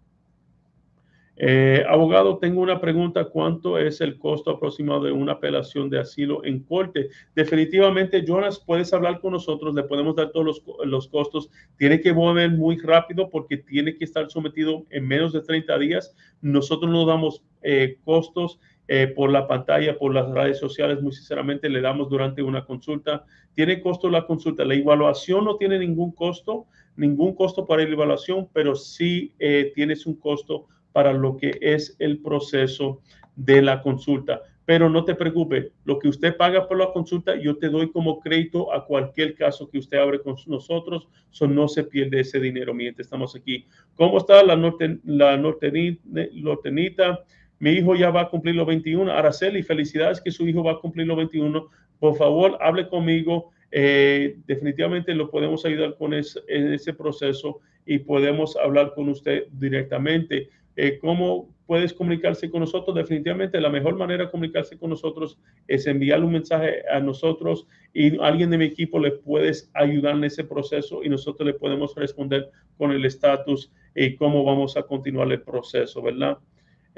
[1.41, 3.23] Eh, abogado, tengo una pregunta.
[3.23, 7.09] ¿Cuánto es el costo aproximado de una apelación de asilo en corte?
[7.33, 11.49] Definitivamente, Jonas, puedes hablar con nosotros, le podemos dar todos los, costos.
[11.77, 16.13] Tiene que mover muy rápido porque tiene que estar sometido en menos de 30 días.
[16.41, 18.59] Nosotros no damos eh, costos
[18.91, 23.23] eh, por la pantalla, por las redes sociales, muy sinceramente le damos durante una consulta.
[23.53, 24.65] Tiene costo la consulta.
[24.65, 29.33] La evaluación no tiene ningún costo, ningún costo para la evaluación, pero sí
[29.75, 33.01] tienes un costo para lo que es el proceso
[33.35, 34.41] de la consulta.
[34.65, 38.19] Pero no te preocupes, lo que usted paga por la consulta, yo te doy como
[38.19, 42.73] crédito a cualquier caso que usted abre con nosotros, so no se pierde ese dinero
[42.73, 43.65] mientras estamos aquí.
[43.95, 47.23] ¿Cómo está la, norte, la nortenita?
[47.59, 49.11] Mi hijo ya va a cumplir los 21.
[49.11, 51.67] Araceli, felicidades que su hijo va a cumplir los 21.
[51.99, 53.51] Por favor, hable conmigo.
[53.71, 60.49] Eh, definitivamente lo podemos ayudar con ese, ese proceso y podemos hablar con usted directamente.
[60.75, 62.95] Eh, ¿Cómo puedes comunicarse con nosotros?
[62.95, 68.17] Definitivamente la mejor manera de comunicarse con nosotros es enviar un mensaje a nosotros y
[68.21, 72.49] alguien de mi equipo le puedes ayudar en ese proceso y nosotros le podemos responder
[72.77, 76.37] con el estatus y cómo vamos a continuar el proceso, ¿verdad?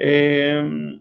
[0.04, 0.98] Eh,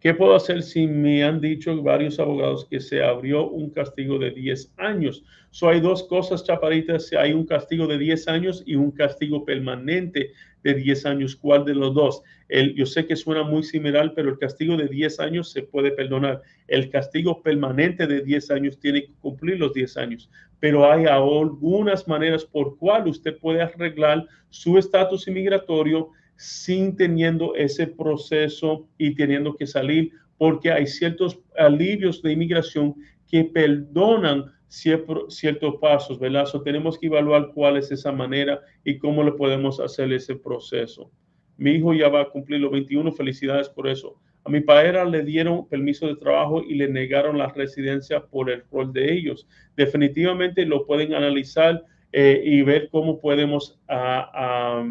[0.00, 4.30] ¿Qué puedo hacer si me han dicho varios abogados que se abrió un castigo de
[4.30, 5.22] 10 años?
[5.50, 7.12] So hay dos cosas, chaparitas.
[7.12, 11.36] Hay un castigo de 10 años y un castigo permanente de 10 años.
[11.36, 12.22] ¿Cuál de los dos?
[12.48, 15.90] El, yo sé que suena muy similar, pero el castigo de 10 años se puede
[15.90, 16.40] perdonar.
[16.66, 20.30] El castigo permanente de 10 años tiene que cumplir los 10 años.
[20.60, 27.86] Pero hay algunas maneras por cual usted puede arreglar su estatus inmigratorio sin teniendo ese
[27.86, 32.94] proceso y teniendo que salir, porque hay ciertos alivios de inmigración
[33.28, 36.46] que perdonan ciertos pasos, ¿verdad?
[36.64, 41.10] tenemos que evaluar cuál es esa manera y cómo le podemos hacer ese proceso.
[41.56, 44.20] Mi hijo ya va a cumplir los 21, felicidades por eso.
[44.44, 48.62] A mi padre le dieron permiso de trabajo y le negaron la residencia por el
[48.70, 49.46] rol de ellos.
[49.76, 54.84] Definitivamente lo pueden analizar eh, y ver cómo podemos a,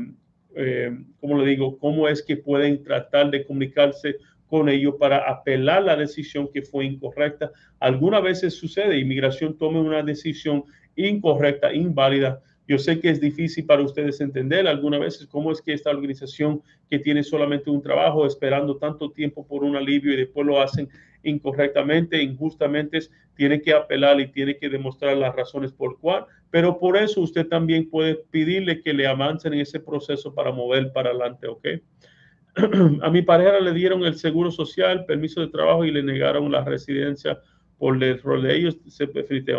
[0.55, 1.77] eh, ¿cómo le digo?
[1.77, 6.85] ¿Cómo es que pueden tratar de comunicarse con ellos para apelar la decisión que fue
[6.85, 7.51] incorrecta?
[7.79, 10.63] Algunas veces sucede, inmigración toma una decisión
[10.95, 12.41] incorrecta, inválida.
[12.67, 16.61] Yo sé que es difícil para ustedes entender algunas veces cómo es que esta organización
[16.89, 20.87] que tiene solamente un trabajo esperando tanto tiempo por un alivio y después lo hacen
[21.23, 22.99] incorrectamente, injustamente,
[23.35, 27.47] tiene que apelar y tiene que demostrar las razones por cuál, pero por eso usted
[27.47, 31.67] también puede pedirle que le avancen en ese proceso para mover para adelante, ¿ok?
[33.01, 36.63] A mi pareja le dieron el seguro social, permiso de trabajo y le negaron la
[36.63, 37.39] residencia
[37.83, 38.77] por de ellos.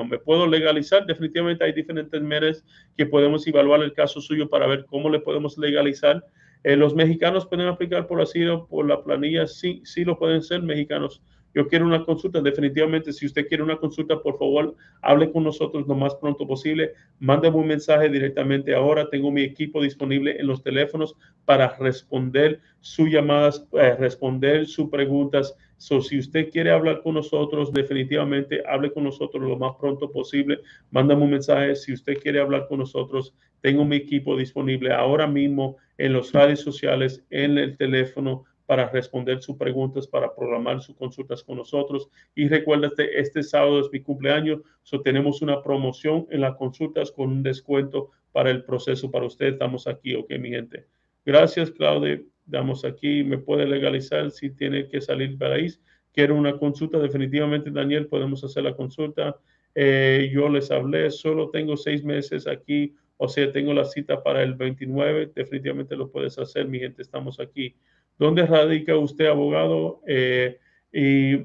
[0.09, 1.05] ¿Me puedo legalizar?
[1.05, 2.65] Definitivamente hay diferentes medios
[2.97, 6.25] que podemos evaluar el caso suyo para ver cómo le podemos legalizar.
[6.63, 10.63] Eh, los mexicanos pueden aplicar por asilo, por la planilla, sí, sí lo pueden ser
[10.63, 11.21] mexicanos
[11.55, 15.87] yo quiero una consulta, definitivamente, si usted quiere una consulta, por favor, hable con nosotros
[15.87, 16.95] lo más pronto posible.
[17.21, 19.09] Mándame un mensaje directamente ahora.
[19.09, 25.57] Tengo mi equipo disponible en los teléfonos para responder sus llamadas, eh, responder sus preguntas.
[25.77, 30.61] So, si usted quiere hablar con nosotros, definitivamente hable con nosotros lo más pronto posible.
[30.91, 31.75] Mándame un mensaje.
[31.75, 36.61] Si usted quiere hablar con nosotros, tengo mi equipo disponible ahora mismo en las redes
[36.61, 42.09] sociales, en el teléfono para responder sus preguntas, para programar sus consultas con nosotros.
[42.35, 47.29] Y recuérdate, este sábado es mi cumpleaños, so tenemos una promoción en las consultas con
[47.29, 49.47] un descuento para el proceso para usted.
[49.47, 50.87] Estamos aquí, ok, mi gente.
[51.25, 52.21] Gracias, Claudia.
[52.47, 55.81] Damos aquí, me puede legalizar si tiene que salir país.
[56.13, 59.37] Quiero una consulta, definitivamente, Daniel, podemos hacer la consulta.
[59.75, 64.43] Eh, yo les hablé, solo tengo seis meses aquí, o sea, tengo la cita para
[64.43, 67.75] el 29, definitivamente lo puedes hacer, mi gente, estamos aquí.
[68.19, 70.01] ¿Dónde radica usted, abogado?
[70.07, 70.59] Eh,
[70.93, 71.45] y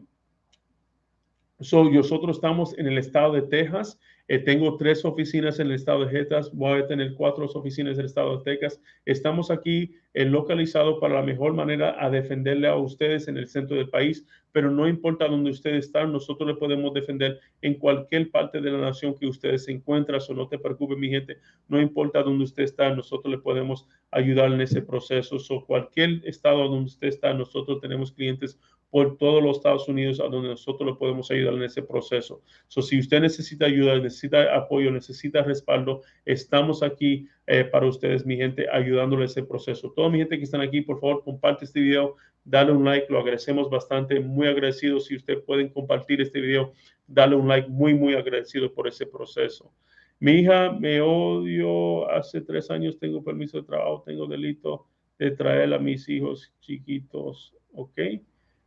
[1.59, 3.99] nosotros estamos en el estado de Texas.
[4.29, 6.51] Eh, tengo tres oficinas en el estado de Texas.
[6.53, 8.79] Voy a tener cuatro oficinas en el estado de Texas.
[9.05, 13.75] Estamos aquí eh, localizados para la mejor manera a defenderle a ustedes en el centro
[13.75, 18.61] del país, pero no importa dónde ustedes están, nosotros le podemos defender en cualquier parte
[18.61, 20.19] de la nación que ustedes se encuentren.
[20.29, 24.53] O no te preocupes, mi gente, no importa dónde usted está, nosotros le podemos ayudar
[24.53, 25.37] en ese proceso.
[25.49, 30.27] O cualquier estado donde usted está, nosotros tenemos clientes por todos los Estados Unidos a
[30.27, 32.41] donde nosotros le podemos ayudar en ese proceso.
[32.67, 38.37] So, si usted necesita ayuda, necesita apoyo, necesita respaldo, estamos aquí eh, para ustedes, mi
[38.37, 39.91] gente, ayudándole ese proceso.
[39.95, 43.19] Toda mi gente que están aquí, por favor, comparte este video, dale un like, lo
[43.19, 44.99] agradecemos bastante, muy agradecido.
[44.99, 46.73] Si usted pueden compartir este video,
[47.07, 49.71] dale un like, muy, muy agradecido por ese proceso.
[50.19, 55.73] Mi hija me odio, hace tres años tengo permiso de trabajo, tengo delito de traer
[55.73, 57.99] a mis hijos chiquitos, ¿ok?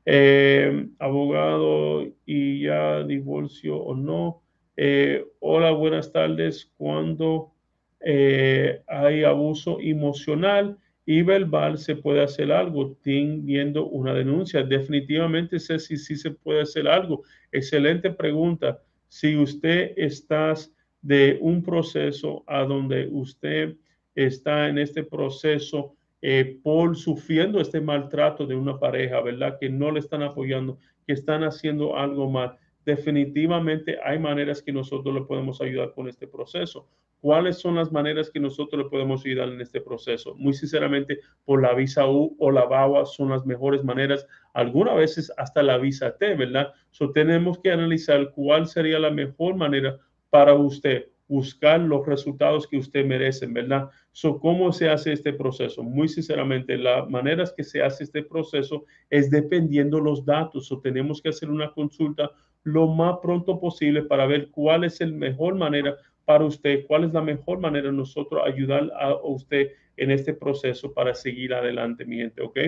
[0.05, 4.43] Eh, abogado y ya divorcio o no.
[4.77, 6.73] Eh, hola, buenas tardes.
[6.77, 7.53] Cuando
[8.01, 12.97] eh, hay abuso emocional y verbal, se puede hacer algo.
[13.03, 17.23] Teniendo una denuncia, definitivamente sé si sí se puede hacer algo.
[17.53, 18.83] Excelente pregunta.
[19.09, 20.55] Si usted está
[21.01, 23.77] de un proceso a donde usted
[24.15, 29.59] está en este proceso eh, por sufriendo este maltrato de una pareja, ¿verdad?
[29.61, 32.57] Que no le están apoyando, que están haciendo algo mal.
[32.85, 36.89] Definitivamente hay maneras que nosotros le podemos ayudar con este proceso.
[37.21, 40.35] ¿Cuáles son las maneras que nosotros le podemos ayudar en este proceso?
[40.37, 44.27] Muy sinceramente, por la visa U o la BAWA son las mejores maneras.
[44.55, 46.73] Algunas veces hasta la visa T, ¿verdad?
[46.91, 49.99] So, tenemos que analizar cuál sería la mejor manera
[50.31, 53.89] para usted buscar los resultados que usted merece, ¿verdad?
[54.11, 55.83] So, ¿Cómo se hace este proceso?
[55.83, 60.71] Muy sinceramente, la manera que se hace este proceso es dependiendo los datos.
[60.71, 62.31] O tenemos que hacer una consulta
[62.65, 67.15] lo más pronto posible para ver cuál es la mejor manera para usted, cuál es
[67.15, 72.17] la mejor manera de nosotros ayudar a usted en este proceso para seguir adelante, mi
[72.17, 72.59] gente, ¿ok?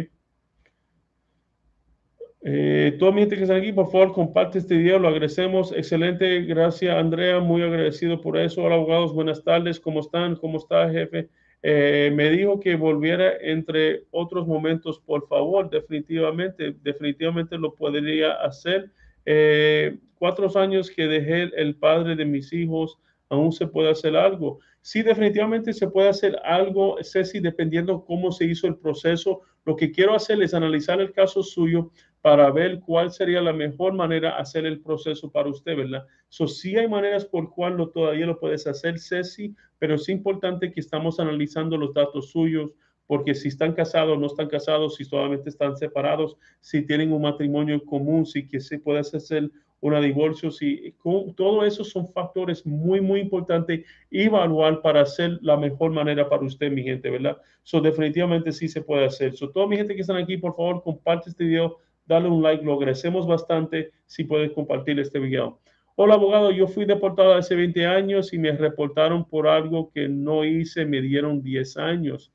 [2.47, 5.73] Eh, toda mi gente que está aquí, por favor, comparte este video, lo agradecemos.
[5.73, 8.63] Excelente, gracias Andrea, muy agradecido por eso.
[8.63, 10.37] Hola abogados, buenas tardes, ¿cómo están?
[10.37, 11.31] ¿Cómo está jefe?
[11.63, 18.91] Eh, me dijo que volviera entre otros momentos, por favor, definitivamente, definitivamente lo podría hacer.
[19.25, 22.99] Eh, cuatro años que dejé el padre de mis hijos,
[23.31, 24.59] aún se puede hacer algo.
[24.83, 29.41] Sí, definitivamente se puede hacer algo, Ceci, dependiendo cómo se hizo el proceso.
[29.65, 31.91] Lo que quiero hacer es analizar el caso suyo
[32.25, 36.07] para ver cuál sería la mejor manera de hacer el proceso para usted, ¿verdad?
[36.31, 40.73] So, sí hay maneras por cual lo, todavía lo puedes hacer, Ceci, pero es importante
[40.73, 42.71] que estamos analizando los datos suyos,
[43.07, 47.85] porque si están casados, no están casados, si solamente están separados, si tienen un matrimonio
[47.85, 50.95] común, si que se puede hacer una divorcio, si
[51.37, 56.73] todo eso son factores muy, muy importantes evaluar para hacer la mejor manera para usted,
[56.73, 57.37] mi gente, ¿verdad?
[57.65, 59.35] So, definitivamente sí se puede hacer.
[59.35, 62.65] So, toda mi gente que están aquí, por favor, comparte este video, dale un like,
[62.65, 65.61] lo agradecemos bastante si puedes compartir este video.
[65.97, 70.45] Hola, abogado, yo fui deportado hace 20 años y me reportaron por algo que no
[70.45, 72.33] hice, me dieron 10 años.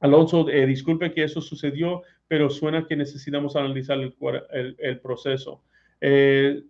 [0.00, 5.62] Alonso, eh, disculpe que eso sucedió, pero suena que necesitamos analizar el, proceso.
[6.02, 6.62] Eh,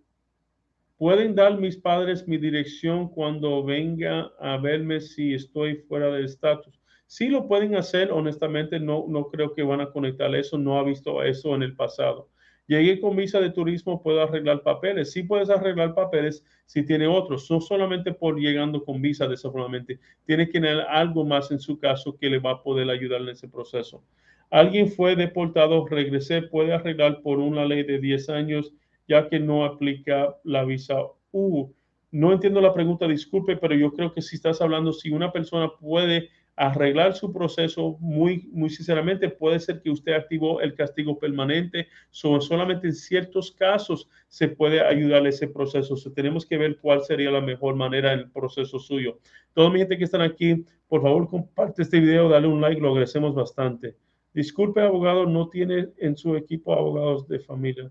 [0.97, 6.81] ¿Pueden dar mis padres mi dirección cuando venga a verme si estoy fuera del estatus?
[7.15, 10.83] Sí lo pueden hacer, honestamente no, no creo que van a conectar eso, no ha
[10.83, 12.29] visto eso en el pasado.
[12.67, 15.13] Llegué con visa de turismo, puedo arreglar papeles.
[15.13, 20.01] Sí puedes arreglar papeles si tiene otros, no solamente por llegando con visa, desafortunadamente.
[20.27, 23.29] Tiene que tener algo más en su caso que le va a poder ayudar en
[23.29, 24.03] ese proceso.
[24.51, 28.75] Alguien fue deportado, regresé, puede arreglar por una ley de 10 años,
[29.07, 30.97] ya que no aplica la visa
[31.31, 31.73] U.
[32.11, 35.71] No entiendo la pregunta, disculpe, pero yo creo que si estás hablando, si una persona
[35.81, 41.89] puede arreglar su proceso muy, muy sinceramente, puede ser que usted activó el castigo permanente,
[42.11, 45.97] solamente en ciertos casos se puede ayudar ese proceso.
[46.13, 49.19] tenemos que ver cuál sería la mejor manera en el proceso suyo.
[49.53, 52.91] Toda mi gente que están aquí, por favor, comparte este video, dale un like, lo
[52.91, 53.97] agradecemos bastante.
[54.33, 57.91] Disculpe, abogado, no tiene en su equipo abogados de familia.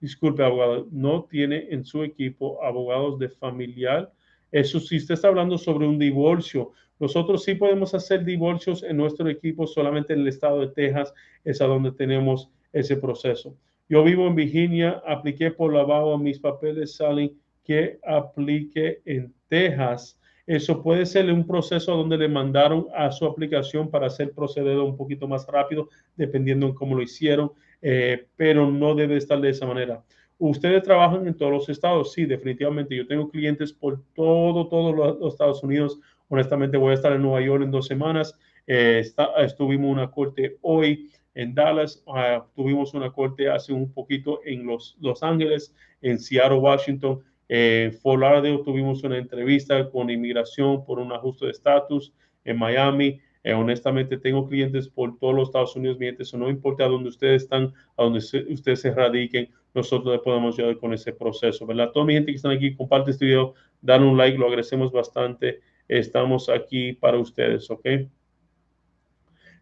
[0.00, 4.12] Disculpe, abogado, no tiene en su equipo abogados de familiar.
[4.50, 6.72] Eso si usted está hablando sobre un divorcio,
[7.02, 11.60] nosotros sí podemos hacer divorcios en nuestro equipo, solamente en el estado de Texas es
[11.60, 13.56] a donde tenemos ese proceso.
[13.88, 17.32] Yo vivo en Virginia, apliqué por lavado, mis papeles salen
[17.64, 20.16] que aplique en Texas.
[20.46, 24.96] Eso puede ser un proceso donde le mandaron a su aplicación para hacer proceder un
[24.96, 27.50] poquito más rápido, dependiendo en cómo lo hicieron,
[27.80, 30.04] eh, pero no debe estar de esa manera.
[30.38, 32.96] Ustedes trabajan en todos los estados, sí, definitivamente.
[32.96, 36.00] Yo tengo clientes por todo, todos los Estados Unidos.
[36.32, 38.34] Honestamente, voy a estar en Nueva York en dos semanas.
[38.66, 39.04] Eh,
[39.36, 44.96] estuvimos una corte hoy en Dallas, uh, tuvimos una corte hace un poquito en Los,
[44.98, 47.20] los Ángeles, en Seattle, Washington.
[47.50, 48.22] En Fort
[48.64, 52.14] tuvimos una entrevista con inmigración por un ajuste de estatus
[52.46, 53.20] en Miami.
[53.44, 57.42] Eh, honestamente, tengo clientes por todos los Estados Unidos, mi eso no importa dónde ustedes
[57.42, 61.90] están, a donde ustedes se radiquen, nosotros les podemos ayudar con ese proceso, ¿verdad?
[61.92, 63.52] Toda mi gente que están aquí, comparte este video,
[63.82, 67.86] dan un like, lo agradecemos bastante estamos aquí para ustedes, ¿ok?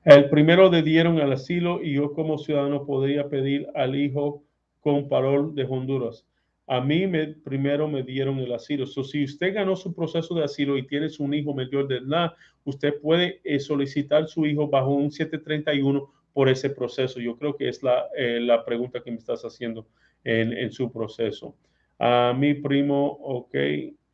[0.04, 4.42] El primero le dieron al asilo y yo como ciudadano podría pedir al hijo
[4.80, 6.26] con parol de Honduras.
[6.66, 8.86] A mí me, primero me dieron el asilo.
[8.86, 12.32] So, si usted ganó su proceso de asilo y tiene un hijo mayor de edad,
[12.64, 17.20] usted puede eh, solicitar su hijo bajo un 731 por ese proceso.
[17.20, 19.86] Yo creo que es la, eh, pregunta que me estás haciendo
[20.24, 21.56] en, en, su proceso.
[21.98, 23.54] A mi primo, ok.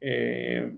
[0.01, 0.77] Eh,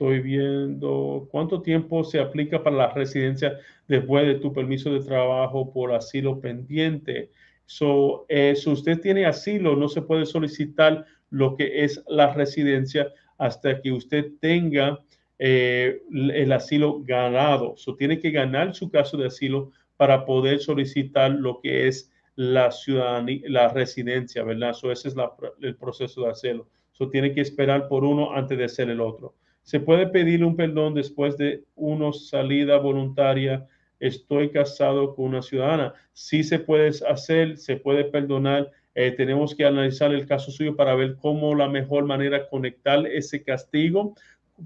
[0.00, 5.70] Estoy viendo cuánto tiempo se aplica para la residencia después de tu permiso de trabajo
[5.70, 7.30] por asilo pendiente.
[7.66, 13.12] So, eh, si usted tiene asilo, no se puede solicitar lo que es la residencia
[13.36, 15.04] hasta que usted tenga
[15.38, 17.74] eh, el asilo ganado.
[17.76, 22.70] So, tiene que ganar su caso de asilo para poder solicitar lo que es la
[22.70, 24.72] ciudadanía, la residencia, ¿verdad?
[24.72, 25.14] So, ese es
[25.60, 26.68] el proceso de hacerlo.
[26.92, 29.34] So, tiene que esperar por uno antes de hacer el otro.
[29.70, 33.68] Se puede pedir un perdón después de una salida voluntaria.
[34.00, 35.94] Estoy casado con una ciudadana.
[36.12, 38.68] Sí se puede hacer, se puede perdonar.
[38.96, 43.44] Eh, tenemos que analizar el caso suyo para ver cómo la mejor manera conectar ese
[43.44, 44.16] castigo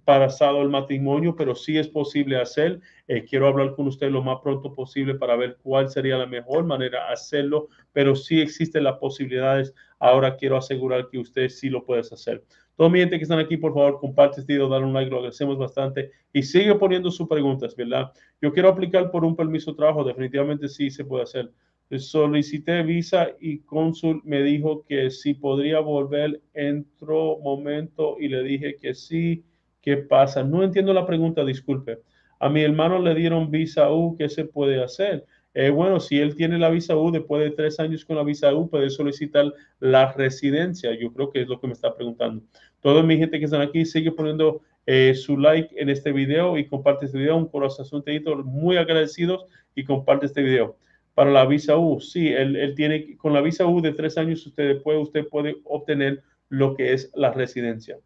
[0.04, 2.80] pasado el matrimonio, pero sí es posible hacer.
[3.08, 6.64] Eh, quiero hablar con usted lo más pronto posible para ver cuál sería la mejor
[6.64, 9.74] manera de hacerlo, pero sí existen las posibilidades.
[9.98, 12.44] Ahora quiero asegurar que usted sí lo puede hacer.
[12.76, 15.18] Todo mi gente que están aquí, por favor, comparte este video, dale un like, lo
[15.18, 18.12] agradecemos bastante y sigue poniendo sus preguntas, ¿verdad?
[18.42, 21.52] Yo quiero aplicar por un permiso de trabajo, definitivamente sí se puede hacer.
[21.96, 28.76] Solicité visa y cónsul me dijo que sí podría volver, entró momento y le dije
[28.76, 29.44] que sí,
[29.84, 30.42] ¿qué pasa?
[30.42, 31.98] No entiendo la pregunta, disculpe.
[32.40, 35.26] A mi hermano le dieron visa U, ¿qué se puede hacer?
[35.52, 38.52] Eh, bueno, si él tiene la visa U, después de tres años con la visa
[38.54, 40.98] U, puede solicitar la residencia.
[40.98, 42.42] Yo creo que es lo que me está preguntando.
[42.80, 46.66] Toda mi gente que están aquí, sigue poniendo eh, su like en este video y
[46.66, 47.36] comparte este video.
[47.36, 48.02] Un corazón
[48.44, 50.76] muy agradecidos y comparte este video.
[51.14, 54.44] Para la visa U, sí, él, él, tiene, con la visa U de tres años,
[54.46, 57.98] usted puede, usted puede obtener lo que es la residencia.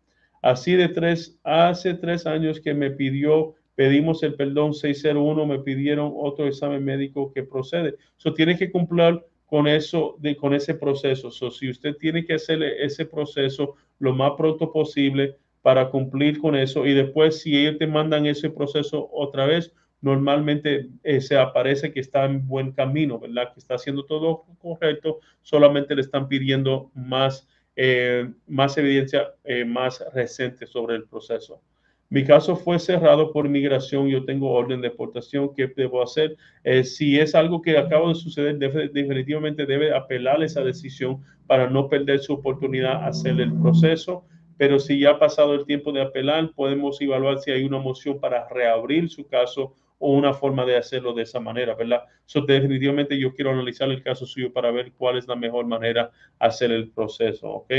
[0.43, 6.13] Así de tres, hace tres años que me pidió pedimos el perdón 601, me pidieron
[6.17, 7.95] otro examen médico que procede.
[8.19, 11.31] Eso tiene que cumplir, con eso, de, con ese proceso.
[11.31, 16.55] So, si usted tiene que hacer ese proceso lo más pronto posible para cumplir con
[16.55, 19.73] eso y después si ellos te mandan ese proceso otra vez,
[20.03, 23.53] normalmente eh, se aparece que está en buen camino, ¿verdad?
[23.53, 27.49] Que está haciendo todo correcto, solamente le están pidiendo más,
[27.81, 31.63] eh, más evidencia eh, más reciente sobre el proceso.
[32.11, 36.37] Mi caso fue cerrado por migración, yo tengo orden de deportación, ¿qué debo hacer?
[36.83, 42.19] si es algo que acaba de suceder, definitivamente debe apelar esa decisión para no perder
[42.21, 44.25] su oportunidad de hacer el proceso
[44.59, 48.19] pero si ya ha pasado el tiempo de apelar, podemos evaluar si hay una moción
[48.19, 52.05] para reabrir su caso o una forma de hacerlo de esa manera, ¿verdad?
[52.25, 56.11] So, definitivamente yo quiero analizar el caso suyo para ver cuál es la mejor manera
[56.39, 57.73] hacer el proceso, ¿ok?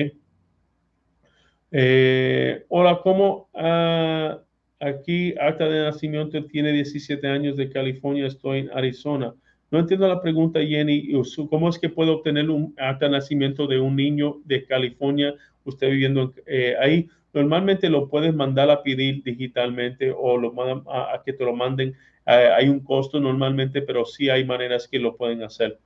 [1.72, 3.50] Eh, hola, ¿cómo?
[3.54, 4.40] Ah,
[4.80, 9.34] aquí, acta de nacimiento tiene 17 años de California, estoy en Arizona.
[9.72, 11.12] No entiendo la pregunta, Jenny.
[11.50, 15.36] ¿Cómo es que puedo obtener un acta de nacimiento de un niño de California,
[15.70, 17.08] usted viviendo eh, ahí?
[17.34, 20.54] Normalmente lo puedes mandar a pedir digitalmente o lo
[20.92, 21.96] a, que te lo manden.
[22.26, 25.80] Eh, hay un costo normalmente, pero sí hay maneras que lo pueden hacer.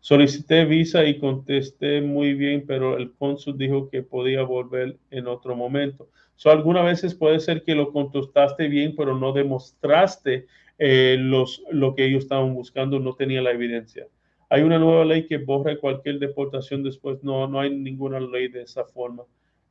[0.00, 5.54] Solicité visa y contesté muy bien, pero el cónsul dijo que podía volver en otro
[5.54, 6.08] momento.
[6.36, 10.46] So, algunas veces puede ser que lo contestaste bien, pero no demostraste
[10.78, 14.06] eh, los, lo que ellos estaban buscando, no tenía la evidencia.
[14.52, 17.22] Hay una nueva ley que borra cualquier deportación después.
[17.22, 19.22] No, no hay ninguna ley de esa forma.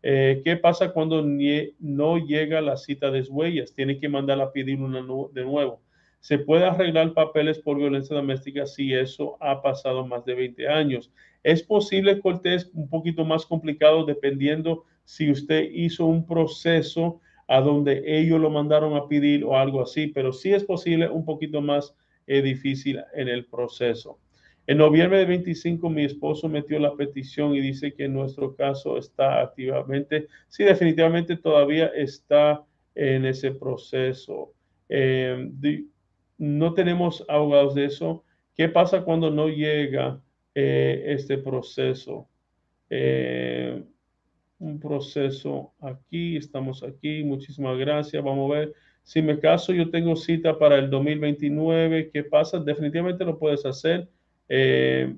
[0.01, 3.73] Eh, ¿Qué pasa cuando no llega la cita de huellas?
[3.73, 5.01] Tiene que mandarla a pedir una
[5.33, 5.81] de nuevo.
[6.21, 11.11] Se puede arreglar papeles por violencia doméstica si eso ha pasado más de 20 años.
[11.43, 17.19] Es posible, Cortés, un poquito más complicado dependiendo si usted hizo un proceso
[17.49, 21.25] a donde ellos lo mandaron a pedir o algo así, pero sí es posible un
[21.25, 21.93] poquito más
[22.27, 24.19] eh, difícil en el proceso.
[24.69, 29.41] En noviembre de 25, mi esposo metió la petición y dice que nuestro caso está
[29.41, 32.63] activamente, sí, definitivamente todavía está
[32.93, 34.53] en ese proceso.
[34.87, 35.49] Eh,
[36.37, 38.23] no tenemos abogados de eso.
[38.55, 40.21] ¿Qué pasa cuando no llega
[40.53, 42.29] eh, este proceso?
[42.91, 43.83] Eh,
[44.59, 48.23] un proceso aquí, estamos aquí, muchísimas gracias.
[48.23, 48.73] Vamos a ver.
[49.01, 52.11] Si me caso, yo tengo cita para el 2029.
[52.13, 52.59] ¿Qué pasa?
[52.59, 54.07] Definitivamente lo puedes hacer
[54.49, 55.15] eh,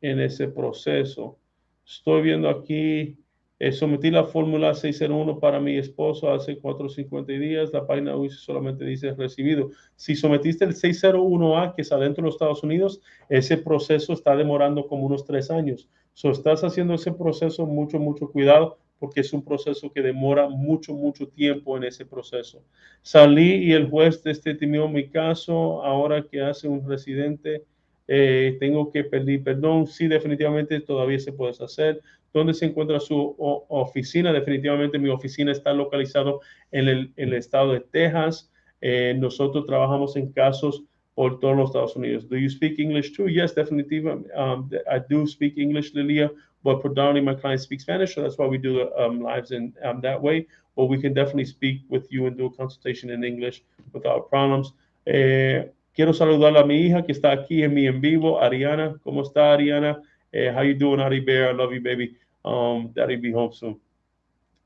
[0.00, 1.38] en ese proceso.
[1.84, 3.18] Estoy viendo aquí,
[3.58, 7.72] eh, sometí la fórmula 601 para mi esposo hace 450 días.
[7.72, 9.70] La página hoy solamente dice recibido.
[9.96, 14.86] Si sometiste el 601A, que es adentro de los Estados Unidos, ese proceso está demorando
[14.86, 15.88] como unos tres años.
[16.14, 20.94] So, estás haciendo ese proceso, mucho, mucho cuidado, porque es un proceso que demora mucho,
[20.94, 22.62] mucho tiempo en ese proceso.
[23.02, 27.64] Salí y el juez desestimó mi caso, ahora que hace un residente
[28.12, 32.02] eh, tengo que pedir perdón, sí, definitivamente todavía se puede hacer.
[32.34, 34.32] ¿Dónde se encuentra su oficina?
[34.32, 36.40] Definitivamente mi oficina está localizado
[36.72, 38.50] en el, estado de Texas.
[38.80, 40.82] Eh, nosotros trabajamos en casos
[41.14, 42.28] por todos los Estados Unidos.
[42.28, 43.28] Do you speak English too?
[43.28, 44.00] Yes, definitely.
[44.34, 46.32] Um, I do speak English, Lilia,
[46.64, 50.00] but predominantly my clients speak Spanish, so that's why we do um, lives in um,
[50.00, 50.48] that way.
[50.74, 54.72] But we can definitely speak with you and do a consultation in English without problems.
[55.06, 55.66] Eh,
[56.00, 58.98] Quiero saludar a mi hija que está aquí en mi en vivo, Ariana.
[59.02, 60.00] ¿Cómo está Ariana?
[60.32, 61.50] Eh, how you doing, Ari Bear?
[61.50, 62.16] I love you, baby.
[62.42, 63.78] Um, Daddy be home soon.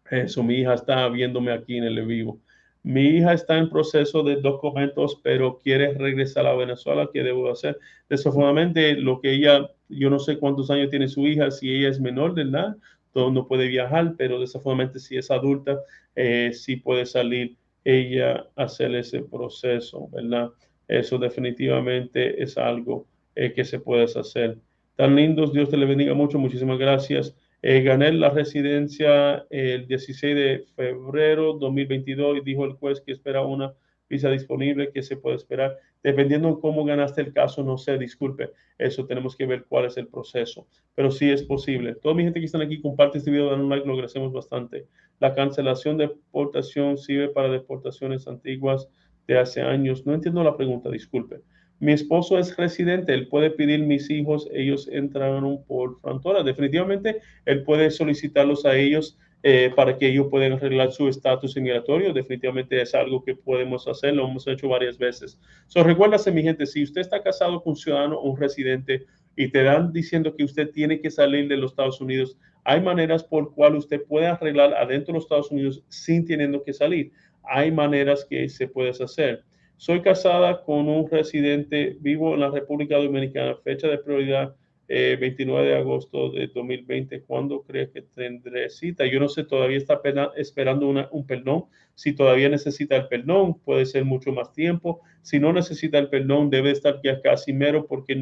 [0.09, 2.41] Eso, mi hija está viéndome aquí en el en vivo.
[2.85, 7.11] Mi hija está en proceso de documentos, pero quiere regresar a Venezuela.
[7.13, 7.81] ¿Qué debo hacer?
[8.09, 12.01] Desafortunadamente, lo que ella, yo no sé cuántos años tiene su hija, si ella es
[12.01, 12.77] menor de edad,
[13.13, 15.81] no puede viajar, pero desafortunadamente si es adulta,
[16.15, 20.53] eh, sí puede salir ella a hacer ese proceso, ¿verdad?
[20.89, 24.59] Eso definitivamente es algo eh, que se puede hacer.
[24.97, 27.35] Tan lindos, Dios te le bendiga mucho, muchísimas gracias.
[27.63, 33.43] Eh, gané la residencia el 16 de febrero 2022 y dijo el juez que espera
[33.43, 33.73] una
[34.09, 35.77] visa disponible, que se puede esperar.
[36.03, 39.97] Dependiendo de cómo ganaste el caso, no sé, disculpe, eso tenemos que ver cuál es
[39.97, 41.95] el proceso, pero sí es posible.
[41.95, 44.87] Toda mi gente que están aquí, comparte este video, dan un like, lo agradecemos bastante.
[45.19, 48.89] La cancelación de deportación sirve para deportaciones antiguas
[49.27, 50.07] de hace años.
[50.07, 51.41] No entiendo la pregunta, disculpe.
[51.81, 56.43] Mi esposo es residente, él puede pedir mis hijos, ellos entraron por frontora.
[56.43, 62.15] Definitivamente, él puede solicitarlos a ellos eh, para que ellos puedan arreglar su estatus inmigratorio.
[62.15, 65.39] Definitivamente es algo que podemos hacer, lo hemos hecho varias veces.
[65.67, 69.05] So, recuérdase, mi gente, si usted está casado con un ciudadano o un residente
[69.37, 73.23] y te dan diciendo que usted tiene que salir de los Estados Unidos, hay maneras
[73.23, 77.13] por cual usted puede arreglar adentro de los Estados Unidos sin teniendo que salir
[77.49, 79.43] hay maneras que se puede hacer.
[79.77, 84.55] Soy casada con un residente, vivo en la República Dominicana, fecha de prioridad
[84.87, 87.23] 29 de agosto de 2020.
[87.23, 89.07] ¿Cuándo cree que tendré cita?
[89.07, 90.01] Yo no sé, todavía está
[90.37, 91.65] esperando un perdón.
[91.95, 95.01] Si todavía necesita el perdón, puede ser mucho más tiempo.
[95.23, 98.15] Si no necesita el perdón, debe estar ya casi mero, porque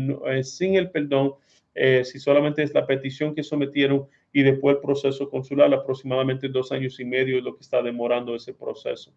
[0.45, 1.35] sin el perdón,
[1.75, 6.99] si solamente es la petición que sometieron y después el proceso consular, aproximadamente dos años
[7.01, 9.12] y medio es lo que está demorando ese proceso.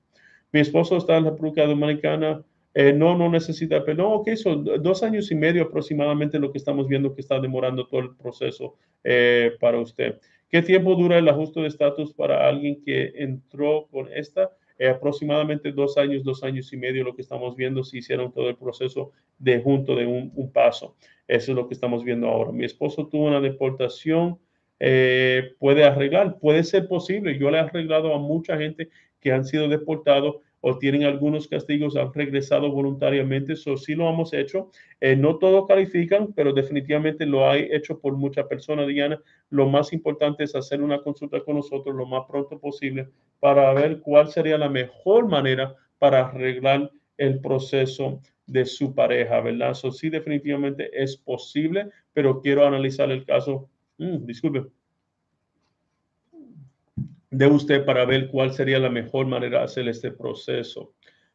[0.51, 2.43] Mi esposo está en la República Dominicana
[2.77, 4.07] eh, no, no necesita perdón.
[4.11, 8.01] Ok, son dos años y medio aproximadamente lo que estamos viendo que está demorando todo
[8.01, 10.19] el proceso eh, para usted.
[10.49, 14.51] ¿Qué tiempo dura el ajuste de estatus para alguien que entró con esta?
[14.77, 18.49] Eh, aproximadamente dos años, dos años y medio lo que estamos viendo si hicieron todo
[18.49, 20.97] el proceso de junto de un, un paso.
[21.29, 22.51] Eso es lo que estamos viendo ahora.
[22.51, 24.37] Mi esposo tuvo una deportación.
[24.77, 27.37] Puede arreglar, puede ser posible.
[27.37, 31.95] Yo le he arreglado a mucha gente que han sido deportados o tienen algunos castigos,
[31.95, 33.53] han regresado voluntariamente.
[33.53, 34.71] Eso sí lo hemos hecho.
[34.99, 39.21] Eh, no todos califican, pero definitivamente lo hay hecho por muchas personas, Diana.
[39.51, 43.07] Lo más importante es hacer una consulta con nosotros lo más pronto posible
[43.39, 49.69] para ver cuál sería la mejor manera para arreglar el proceso de su pareja, ¿verdad?
[49.69, 53.69] Eso sí, definitivamente es posible, pero quiero analizar el caso.
[53.97, 54.65] Mm, disculpe
[57.37, 60.93] de usted para ver cuál sería la mejor manera de hacer este proceso.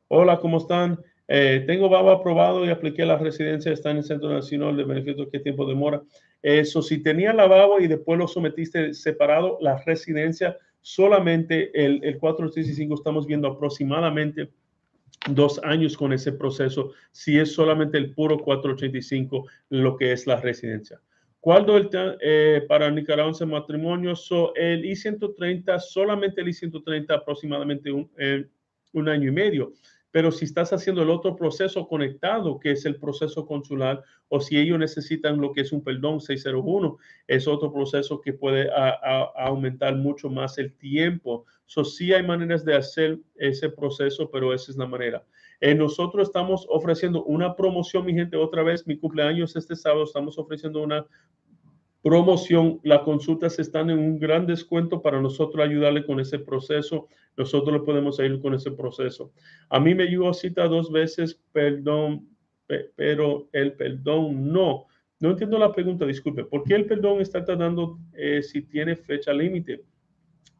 [0.09, 0.99] Hola, ¿cómo están?
[1.29, 5.29] Eh, tengo BABA aprobado y apliqué la residencia, está en el Centro Nacional de Beneficio,
[5.31, 6.03] ¿qué tiempo demora?
[6.43, 12.19] Eso, si tenía la BABA y después lo sometiste separado, la residencia, solamente el, el
[12.19, 14.51] 435 estamos viendo aproximadamente
[15.29, 20.41] dos años con ese proceso, si es solamente el puro 485 lo que es la
[20.41, 20.99] residencia.
[21.41, 21.65] ¿Cuál
[22.21, 24.15] eh, para Nicaragua en matrimonio?
[24.15, 28.47] So, el I-130, solamente el I-130 aproximadamente un, eh,
[28.93, 29.73] un año y medio.
[30.11, 34.59] Pero si estás haciendo el otro proceso conectado, que es el proceso consular, o si
[34.59, 36.97] ellos necesitan lo que es un perdón 601,
[37.27, 38.69] es otro proceso que puede
[39.37, 41.45] aumentar mucho más el tiempo.
[41.67, 45.25] So, sí hay maneras de hacer ese proceso, pero esa es la manera.
[45.61, 50.39] Eh, nosotros estamos ofreciendo una promoción, mi gente, otra vez, mi cumpleaños este sábado, estamos
[50.39, 51.07] ofreciendo una
[52.03, 52.81] promoción.
[52.83, 57.09] Las consultas están en un gran descuento para nosotros ayudarle con ese proceso.
[57.37, 59.33] Nosotros le podemos ayudar con ese proceso.
[59.69, 62.29] A mí me llegó cita dos veces, perdón,
[62.97, 64.87] pero el perdón no.
[65.21, 66.45] No entiendo la pregunta, disculpe.
[66.45, 69.85] ¿Por qué el perdón está tardando eh, si tiene fecha límite?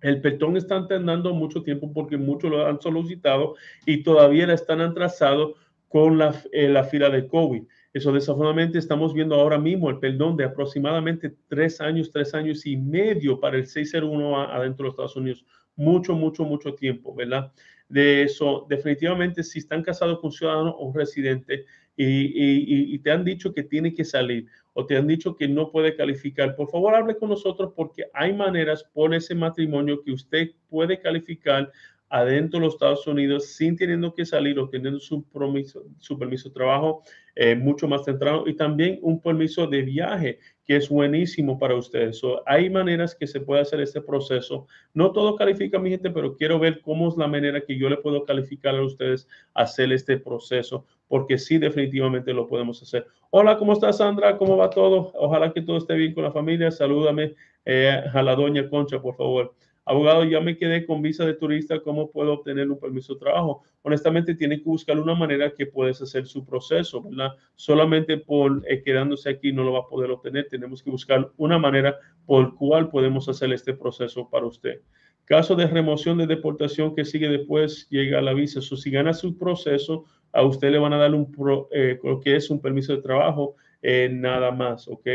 [0.03, 3.55] El perdón está tardando mucho tiempo porque muchos lo han solicitado
[3.87, 5.55] y todavía la están atrasados
[5.89, 7.65] con la, eh, la fila de COVID.
[7.93, 12.77] Eso desafortunadamente estamos viendo ahora mismo el perdón de aproximadamente tres años, tres años y
[12.77, 15.45] medio para el 601 adentro de los Estados Unidos.
[15.75, 17.53] Mucho, mucho, mucho tiempo, ¿verdad?
[17.89, 21.65] De eso, definitivamente, si están casados con ciudadano o residente
[21.97, 25.71] y, y, te han dicho que tiene que salir o te han dicho que no
[25.71, 30.51] puede calificar, por favor hable con nosotros porque hay maneras por ese matrimonio que usted
[30.69, 31.71] puede calificar
[32.11, 36.49] adentro de los Estados Unidos sin teniendo que salir o teniendo su, permiso, su permiso
[36.49, 37.03] de trabajo
[37.37, 42.21] eh, mucho más temprano y también un permiso de viaje que es buenísimo para ustedes.
[42.47, 44.67] hay maneras que se puede hacer este proceso.
[44.93, 47.97] No todo califica, mi gente, pero quiero ver cómo es la manera que yo le
[47.97, 53.07] puedo calificar a ustedes hacer este proceso, porque sí, definitivamente lo podemos hacer.
[53.31, 54.37] Hola, ¿cómo estás, Sandra?
[54.37, 55.13] ¿Cómo va todo?
[55.15, 56.71] Ojalá que todo esté bien con la familia.
[56.73, 57.35] Salúdame
[57.65, 59.55] eh, a la doña Concha, por favor
[59.91, 63.63] abogado, ya me quedé con visa de turista, ¿cómo puedo obtener un permiso de trabajo?
[63.83, 67.33] Honestamente, tiene que buscar una manera que puedes hacer su proceso, ¿verdad?
[67.57, 70.47] Solamente por eh, quedándose aquí no lo va a poder obtener.
[70.49, 74.81] Tenemos que buscar una manera por cual podemos hacer este proceso para usted.
[75.25, 78.61] Caso de remoción de deportación que sigue después, llega la visa.
[78.61, 81.33] So, si gana su proceso, a usted le van a dar un
[81.73, 85.09] eh, lo que es un permiso de trabajo, eh, nada más, ¿ok?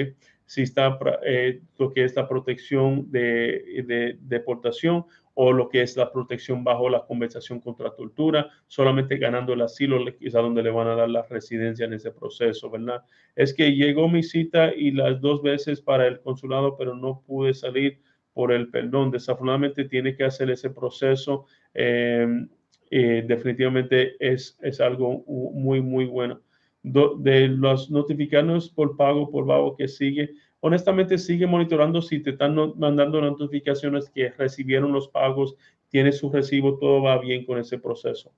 [0.46, 6.12] Si está eh, lo que es la protección de, deportación o lo que es la
[6.12, 10.88] protección bajo la conversación contra tortura, solamente ganando el asilo es a donde le van
[10.88, 13.04] a dar la residencia en ese proceso, ¿verdad?
[13.36, 17.54] Es que llegó mi cita y las dos veces para el consulado, pero no pude
[17.54, 18.00] salir
[18.34, 19.12] por el perdón.
[19.12, 21.48] Desafortunadamente tiene que hacer ese proceso.
[21.74, 22.48] Em,
[22.90, 26.40] definitivamente es, es algo muy, muy bueno
[26.86, 30.32] de los notificados por pago por pago que sigue.
[30.60, 35.56] Honestamente, sigue monitorando si te están mandando notificaciones que recibieron los pagos,
[35.90, 38.32] tiene su recibo, todo va bien con ese proceso.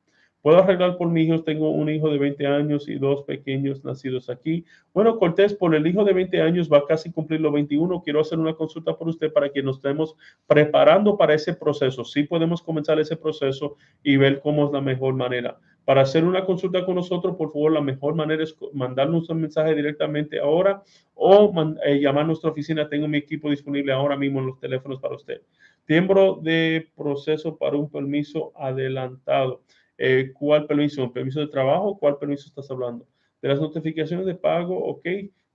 [0.48, 1.44] Puedo arreglar por mis hijos.
[1.44, 4.64] Tengo un hijo de 20 años y dos pequeños nacidos aquí.
[4.94, 8.02] Bueno, Cortés, por el hijo de 20 años va casi cumplir los 21.
[8.02, 10.16] Quiero hacer una consulta por usted para que nos estemos
[10.48, 12.06] preparando para ese proceso.
[12.06, 15.60] Sí podemos comenzar ese proceso y ver cómo es la mejor manera.
[15.84, 19.76] Para hacer una consulta con nosotros, por favor, la mejor manera es mandarnos un mensaje
[19.76, 20.82] directamente ahora
[21.14, 22.88] o eh, llamar a nuestra oficina.
[22.88, 25.42] Tengo mi equipo disponible ahora mismo en los teléfonos para usted.
[25.86, 29.62] Tiempo de proceso para un permiso adelantado.
[29.98, 31.04] Eh, ¿Cuál permiso?
[31.04, 31.98] ¿Un permiso de trabajo?
[31.98, 33.08] ¿Cuál permiso estás hablando?
[33.42, 35.06] De las notificaciones de pago, ok.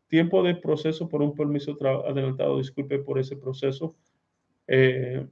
[0.09, 1.76] Tiempo de proceso por un permiso
[2.07, 2.59] adelantado.
[2.59, 3.95] Disculpe por ese proceso.
[4.66, 5.26] Eh,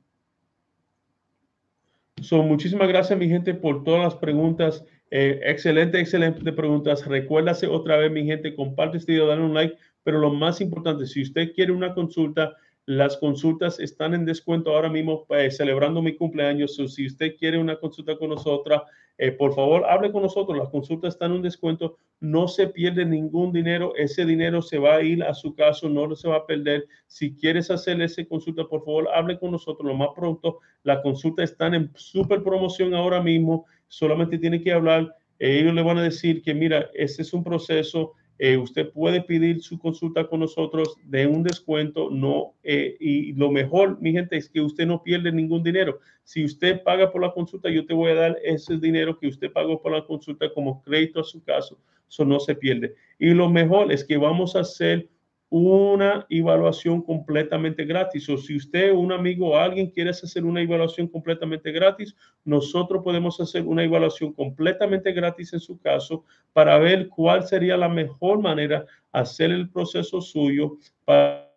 [2.31, 4.85] muchísimas gracias, mi gente, por todas las preguntas.
[5.11, 7.07] Eh, excelente, excelente preguntas.
[7.07, 9.77] Recuérdase otra vez, mi gente, comparte este video, dale un like.
[10.03, 12.57] Pero lo más importante, si usted quiere una consulta,
[12.87, 16.77] las consultas están en descuento ahora mismo, eh, celebrando mi cumpleaños.
[16.77, 18.83] si usted quiere una consulta con nosotros,
[19.23, 20.57] eh, por favor, hable con nosotros.
[20.57, 21.99] Las consultas están en un descuento.
[22.21, 23.95] No se pierde ningún dinero.
[23.95, 26.87] Ese dinero se va a ir a su caso, no se va a perder.
[27.07, 30.61] Si quieres hacer esa consulta, por favor, hable con nosotros lo más pronto.
[30.85, 33.67] La consulta está en super promoción ahora mismo.
[33.89, 35.15] Solamente tiene que hablar.
[35.39, 39.61] ellos le van a decir que, mira, este es un proceso eh, usted puede pedir
[39.61, 44.49] su consulta con nosotros de un descuento, no, eh, y lo mejor, mi gente, es
[44.49, 45.99] que usted no pierde ningún dinero.
[46.25, 49.53] Si usted paga por la consulta, yo te voy a dar ese dinero que usted
[49.53, 51.79] pagó por la consulta como crédito a su caso,
[52.09, 52.95] eso no se pierde.
[53.19, 55.07] Y lo mejor es que vamos a hacer
[55.51, 58.29] una evaluación completamente gratis.
[58.29, 63.39] O si usted, un amigo o alguien quiere hacer una evaluación completamente gratis, nosotros podemos
[63.41, 68.87] hacer una evaluación completamente gratis en su caso para ver cuál sería la mejor manera
[69.13, 71.53] hacer el proceso suyo para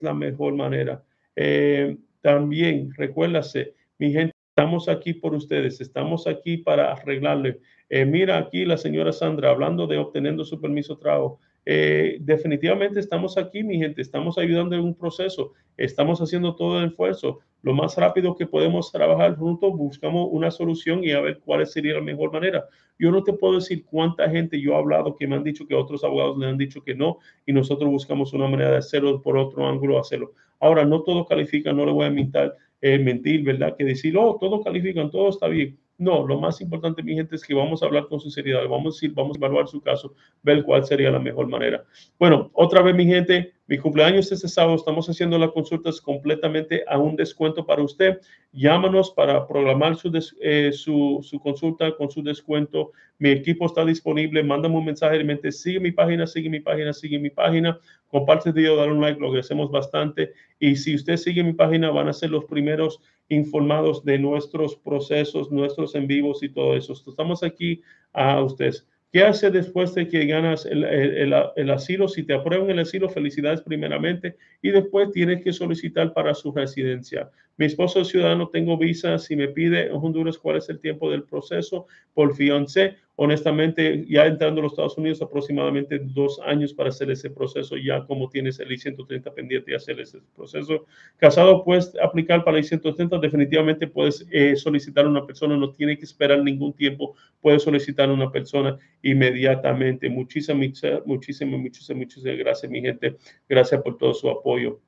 [0.00, 1.04] la mejor manera.
[1.36, 7.60] Eh, también, recuérdase, mi gente, estamos aquí por ustedes, estamos aquí para arreglarle.
[7.90, 11.40] Eh, mira aquí la señora Sandra hablando de obteniendo su permiso de trabajo.
[11.64, 16.86] Eh, definitivamente estamos aquí, mi gente, estamos ayudando en un proceso, estamos haciendo todo el
[16.88, 17.40] esfuerzo.
[17.62, 21.94] Lo más rápido que podemos trabajar juntos, buscamos una solución y a ver cuál sería
[21.94, 22.64] la mejor manera.
[22.98, 25.74] Yo no te puedo decir cuánta gente yo he hablado que me han dicho que
[25.74, 29.36] otros abogados le han dicho que no y nosotros buscamos una manera de hacerlo por
[29.36, 30.32] otro ángulo, hacerlo.
[30.60, 33.76] Ahora, no todo califica, no le voy a mentir, eh, mentir ¿verdad?
[33.76, 37.44] Que decir, oh, todo califican, todo está bien no, lo más importante, mi gente, es
[37.44, 40.62] que vamos a hablar con sinceridad, vamos a decir, vamos a evaluar su caso, ver
[40.62, 41.84] cuál sería la mejor manera.
[42.20, 46.98] Bueno, otra vez, mi gente, mi cumpleaños este sábado, estamos haciendo las consultas completamente a
[46.98, 48.20] un descuento para usted.
[48.52, 52.92] Llámanos para programar su, eh, su, su, consulta con su descuento.
[53.18, 54.42] Mi equipo está disponible.
[54.42, 55.52] Mándame un mensaje de mente.
[55.52, 57.78] Sigue mi página, sigue mi página, sigue mi página.
[58.06, 60.32] Comparte el video, dale un like, lo agradecemos bastante.
[60.58, 65.50] Y si usted sigue mi página, van a ser los primeros informados de nuestros procesos,
[65.50, 66.92] nuestros en vivos y todo eso.
[66.92, 68.86] Estamos aquí a ustedes.
[69.12, 72.08] ¿Qué hace después de que ganas el, el, asilo?
[72.08, 77.30] Si te aprueban el asilo, felicidades primeramente y después tienes que solicitar para su residencia.
[77.58, 79.18] Mi esposo es ciudadano, tengo visa.
[79.18, 84.26] Si me pide en Honduras cuál es el tiempo del proceso por fiancé, honestamente, ya
[84.26, 88.60] entrando a los Estados Unidos, aproximadamente dos años para hacer ese proceso, ya como tienes
[88.60, 90.86] el I-130 pendiente y hacer ese proceso.
[91.16, 95.98] Casado, puedes aplicar para el I-130, definitivamente puedes eh, solicitar a una persona, no tiene
[95.98, 100.08] que esperar ningún tiempo, puedes solicitar a una persona inmediatamente.
[100.08, 103.16] Muchísimas, muchísimas, muchísimas, muchísimas gracias, mi gente.
[103.48, 104.80] Gracias por todo su apoyo.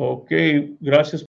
[0.00, 0.30] Ok,
[0.78, 1.24] gracias.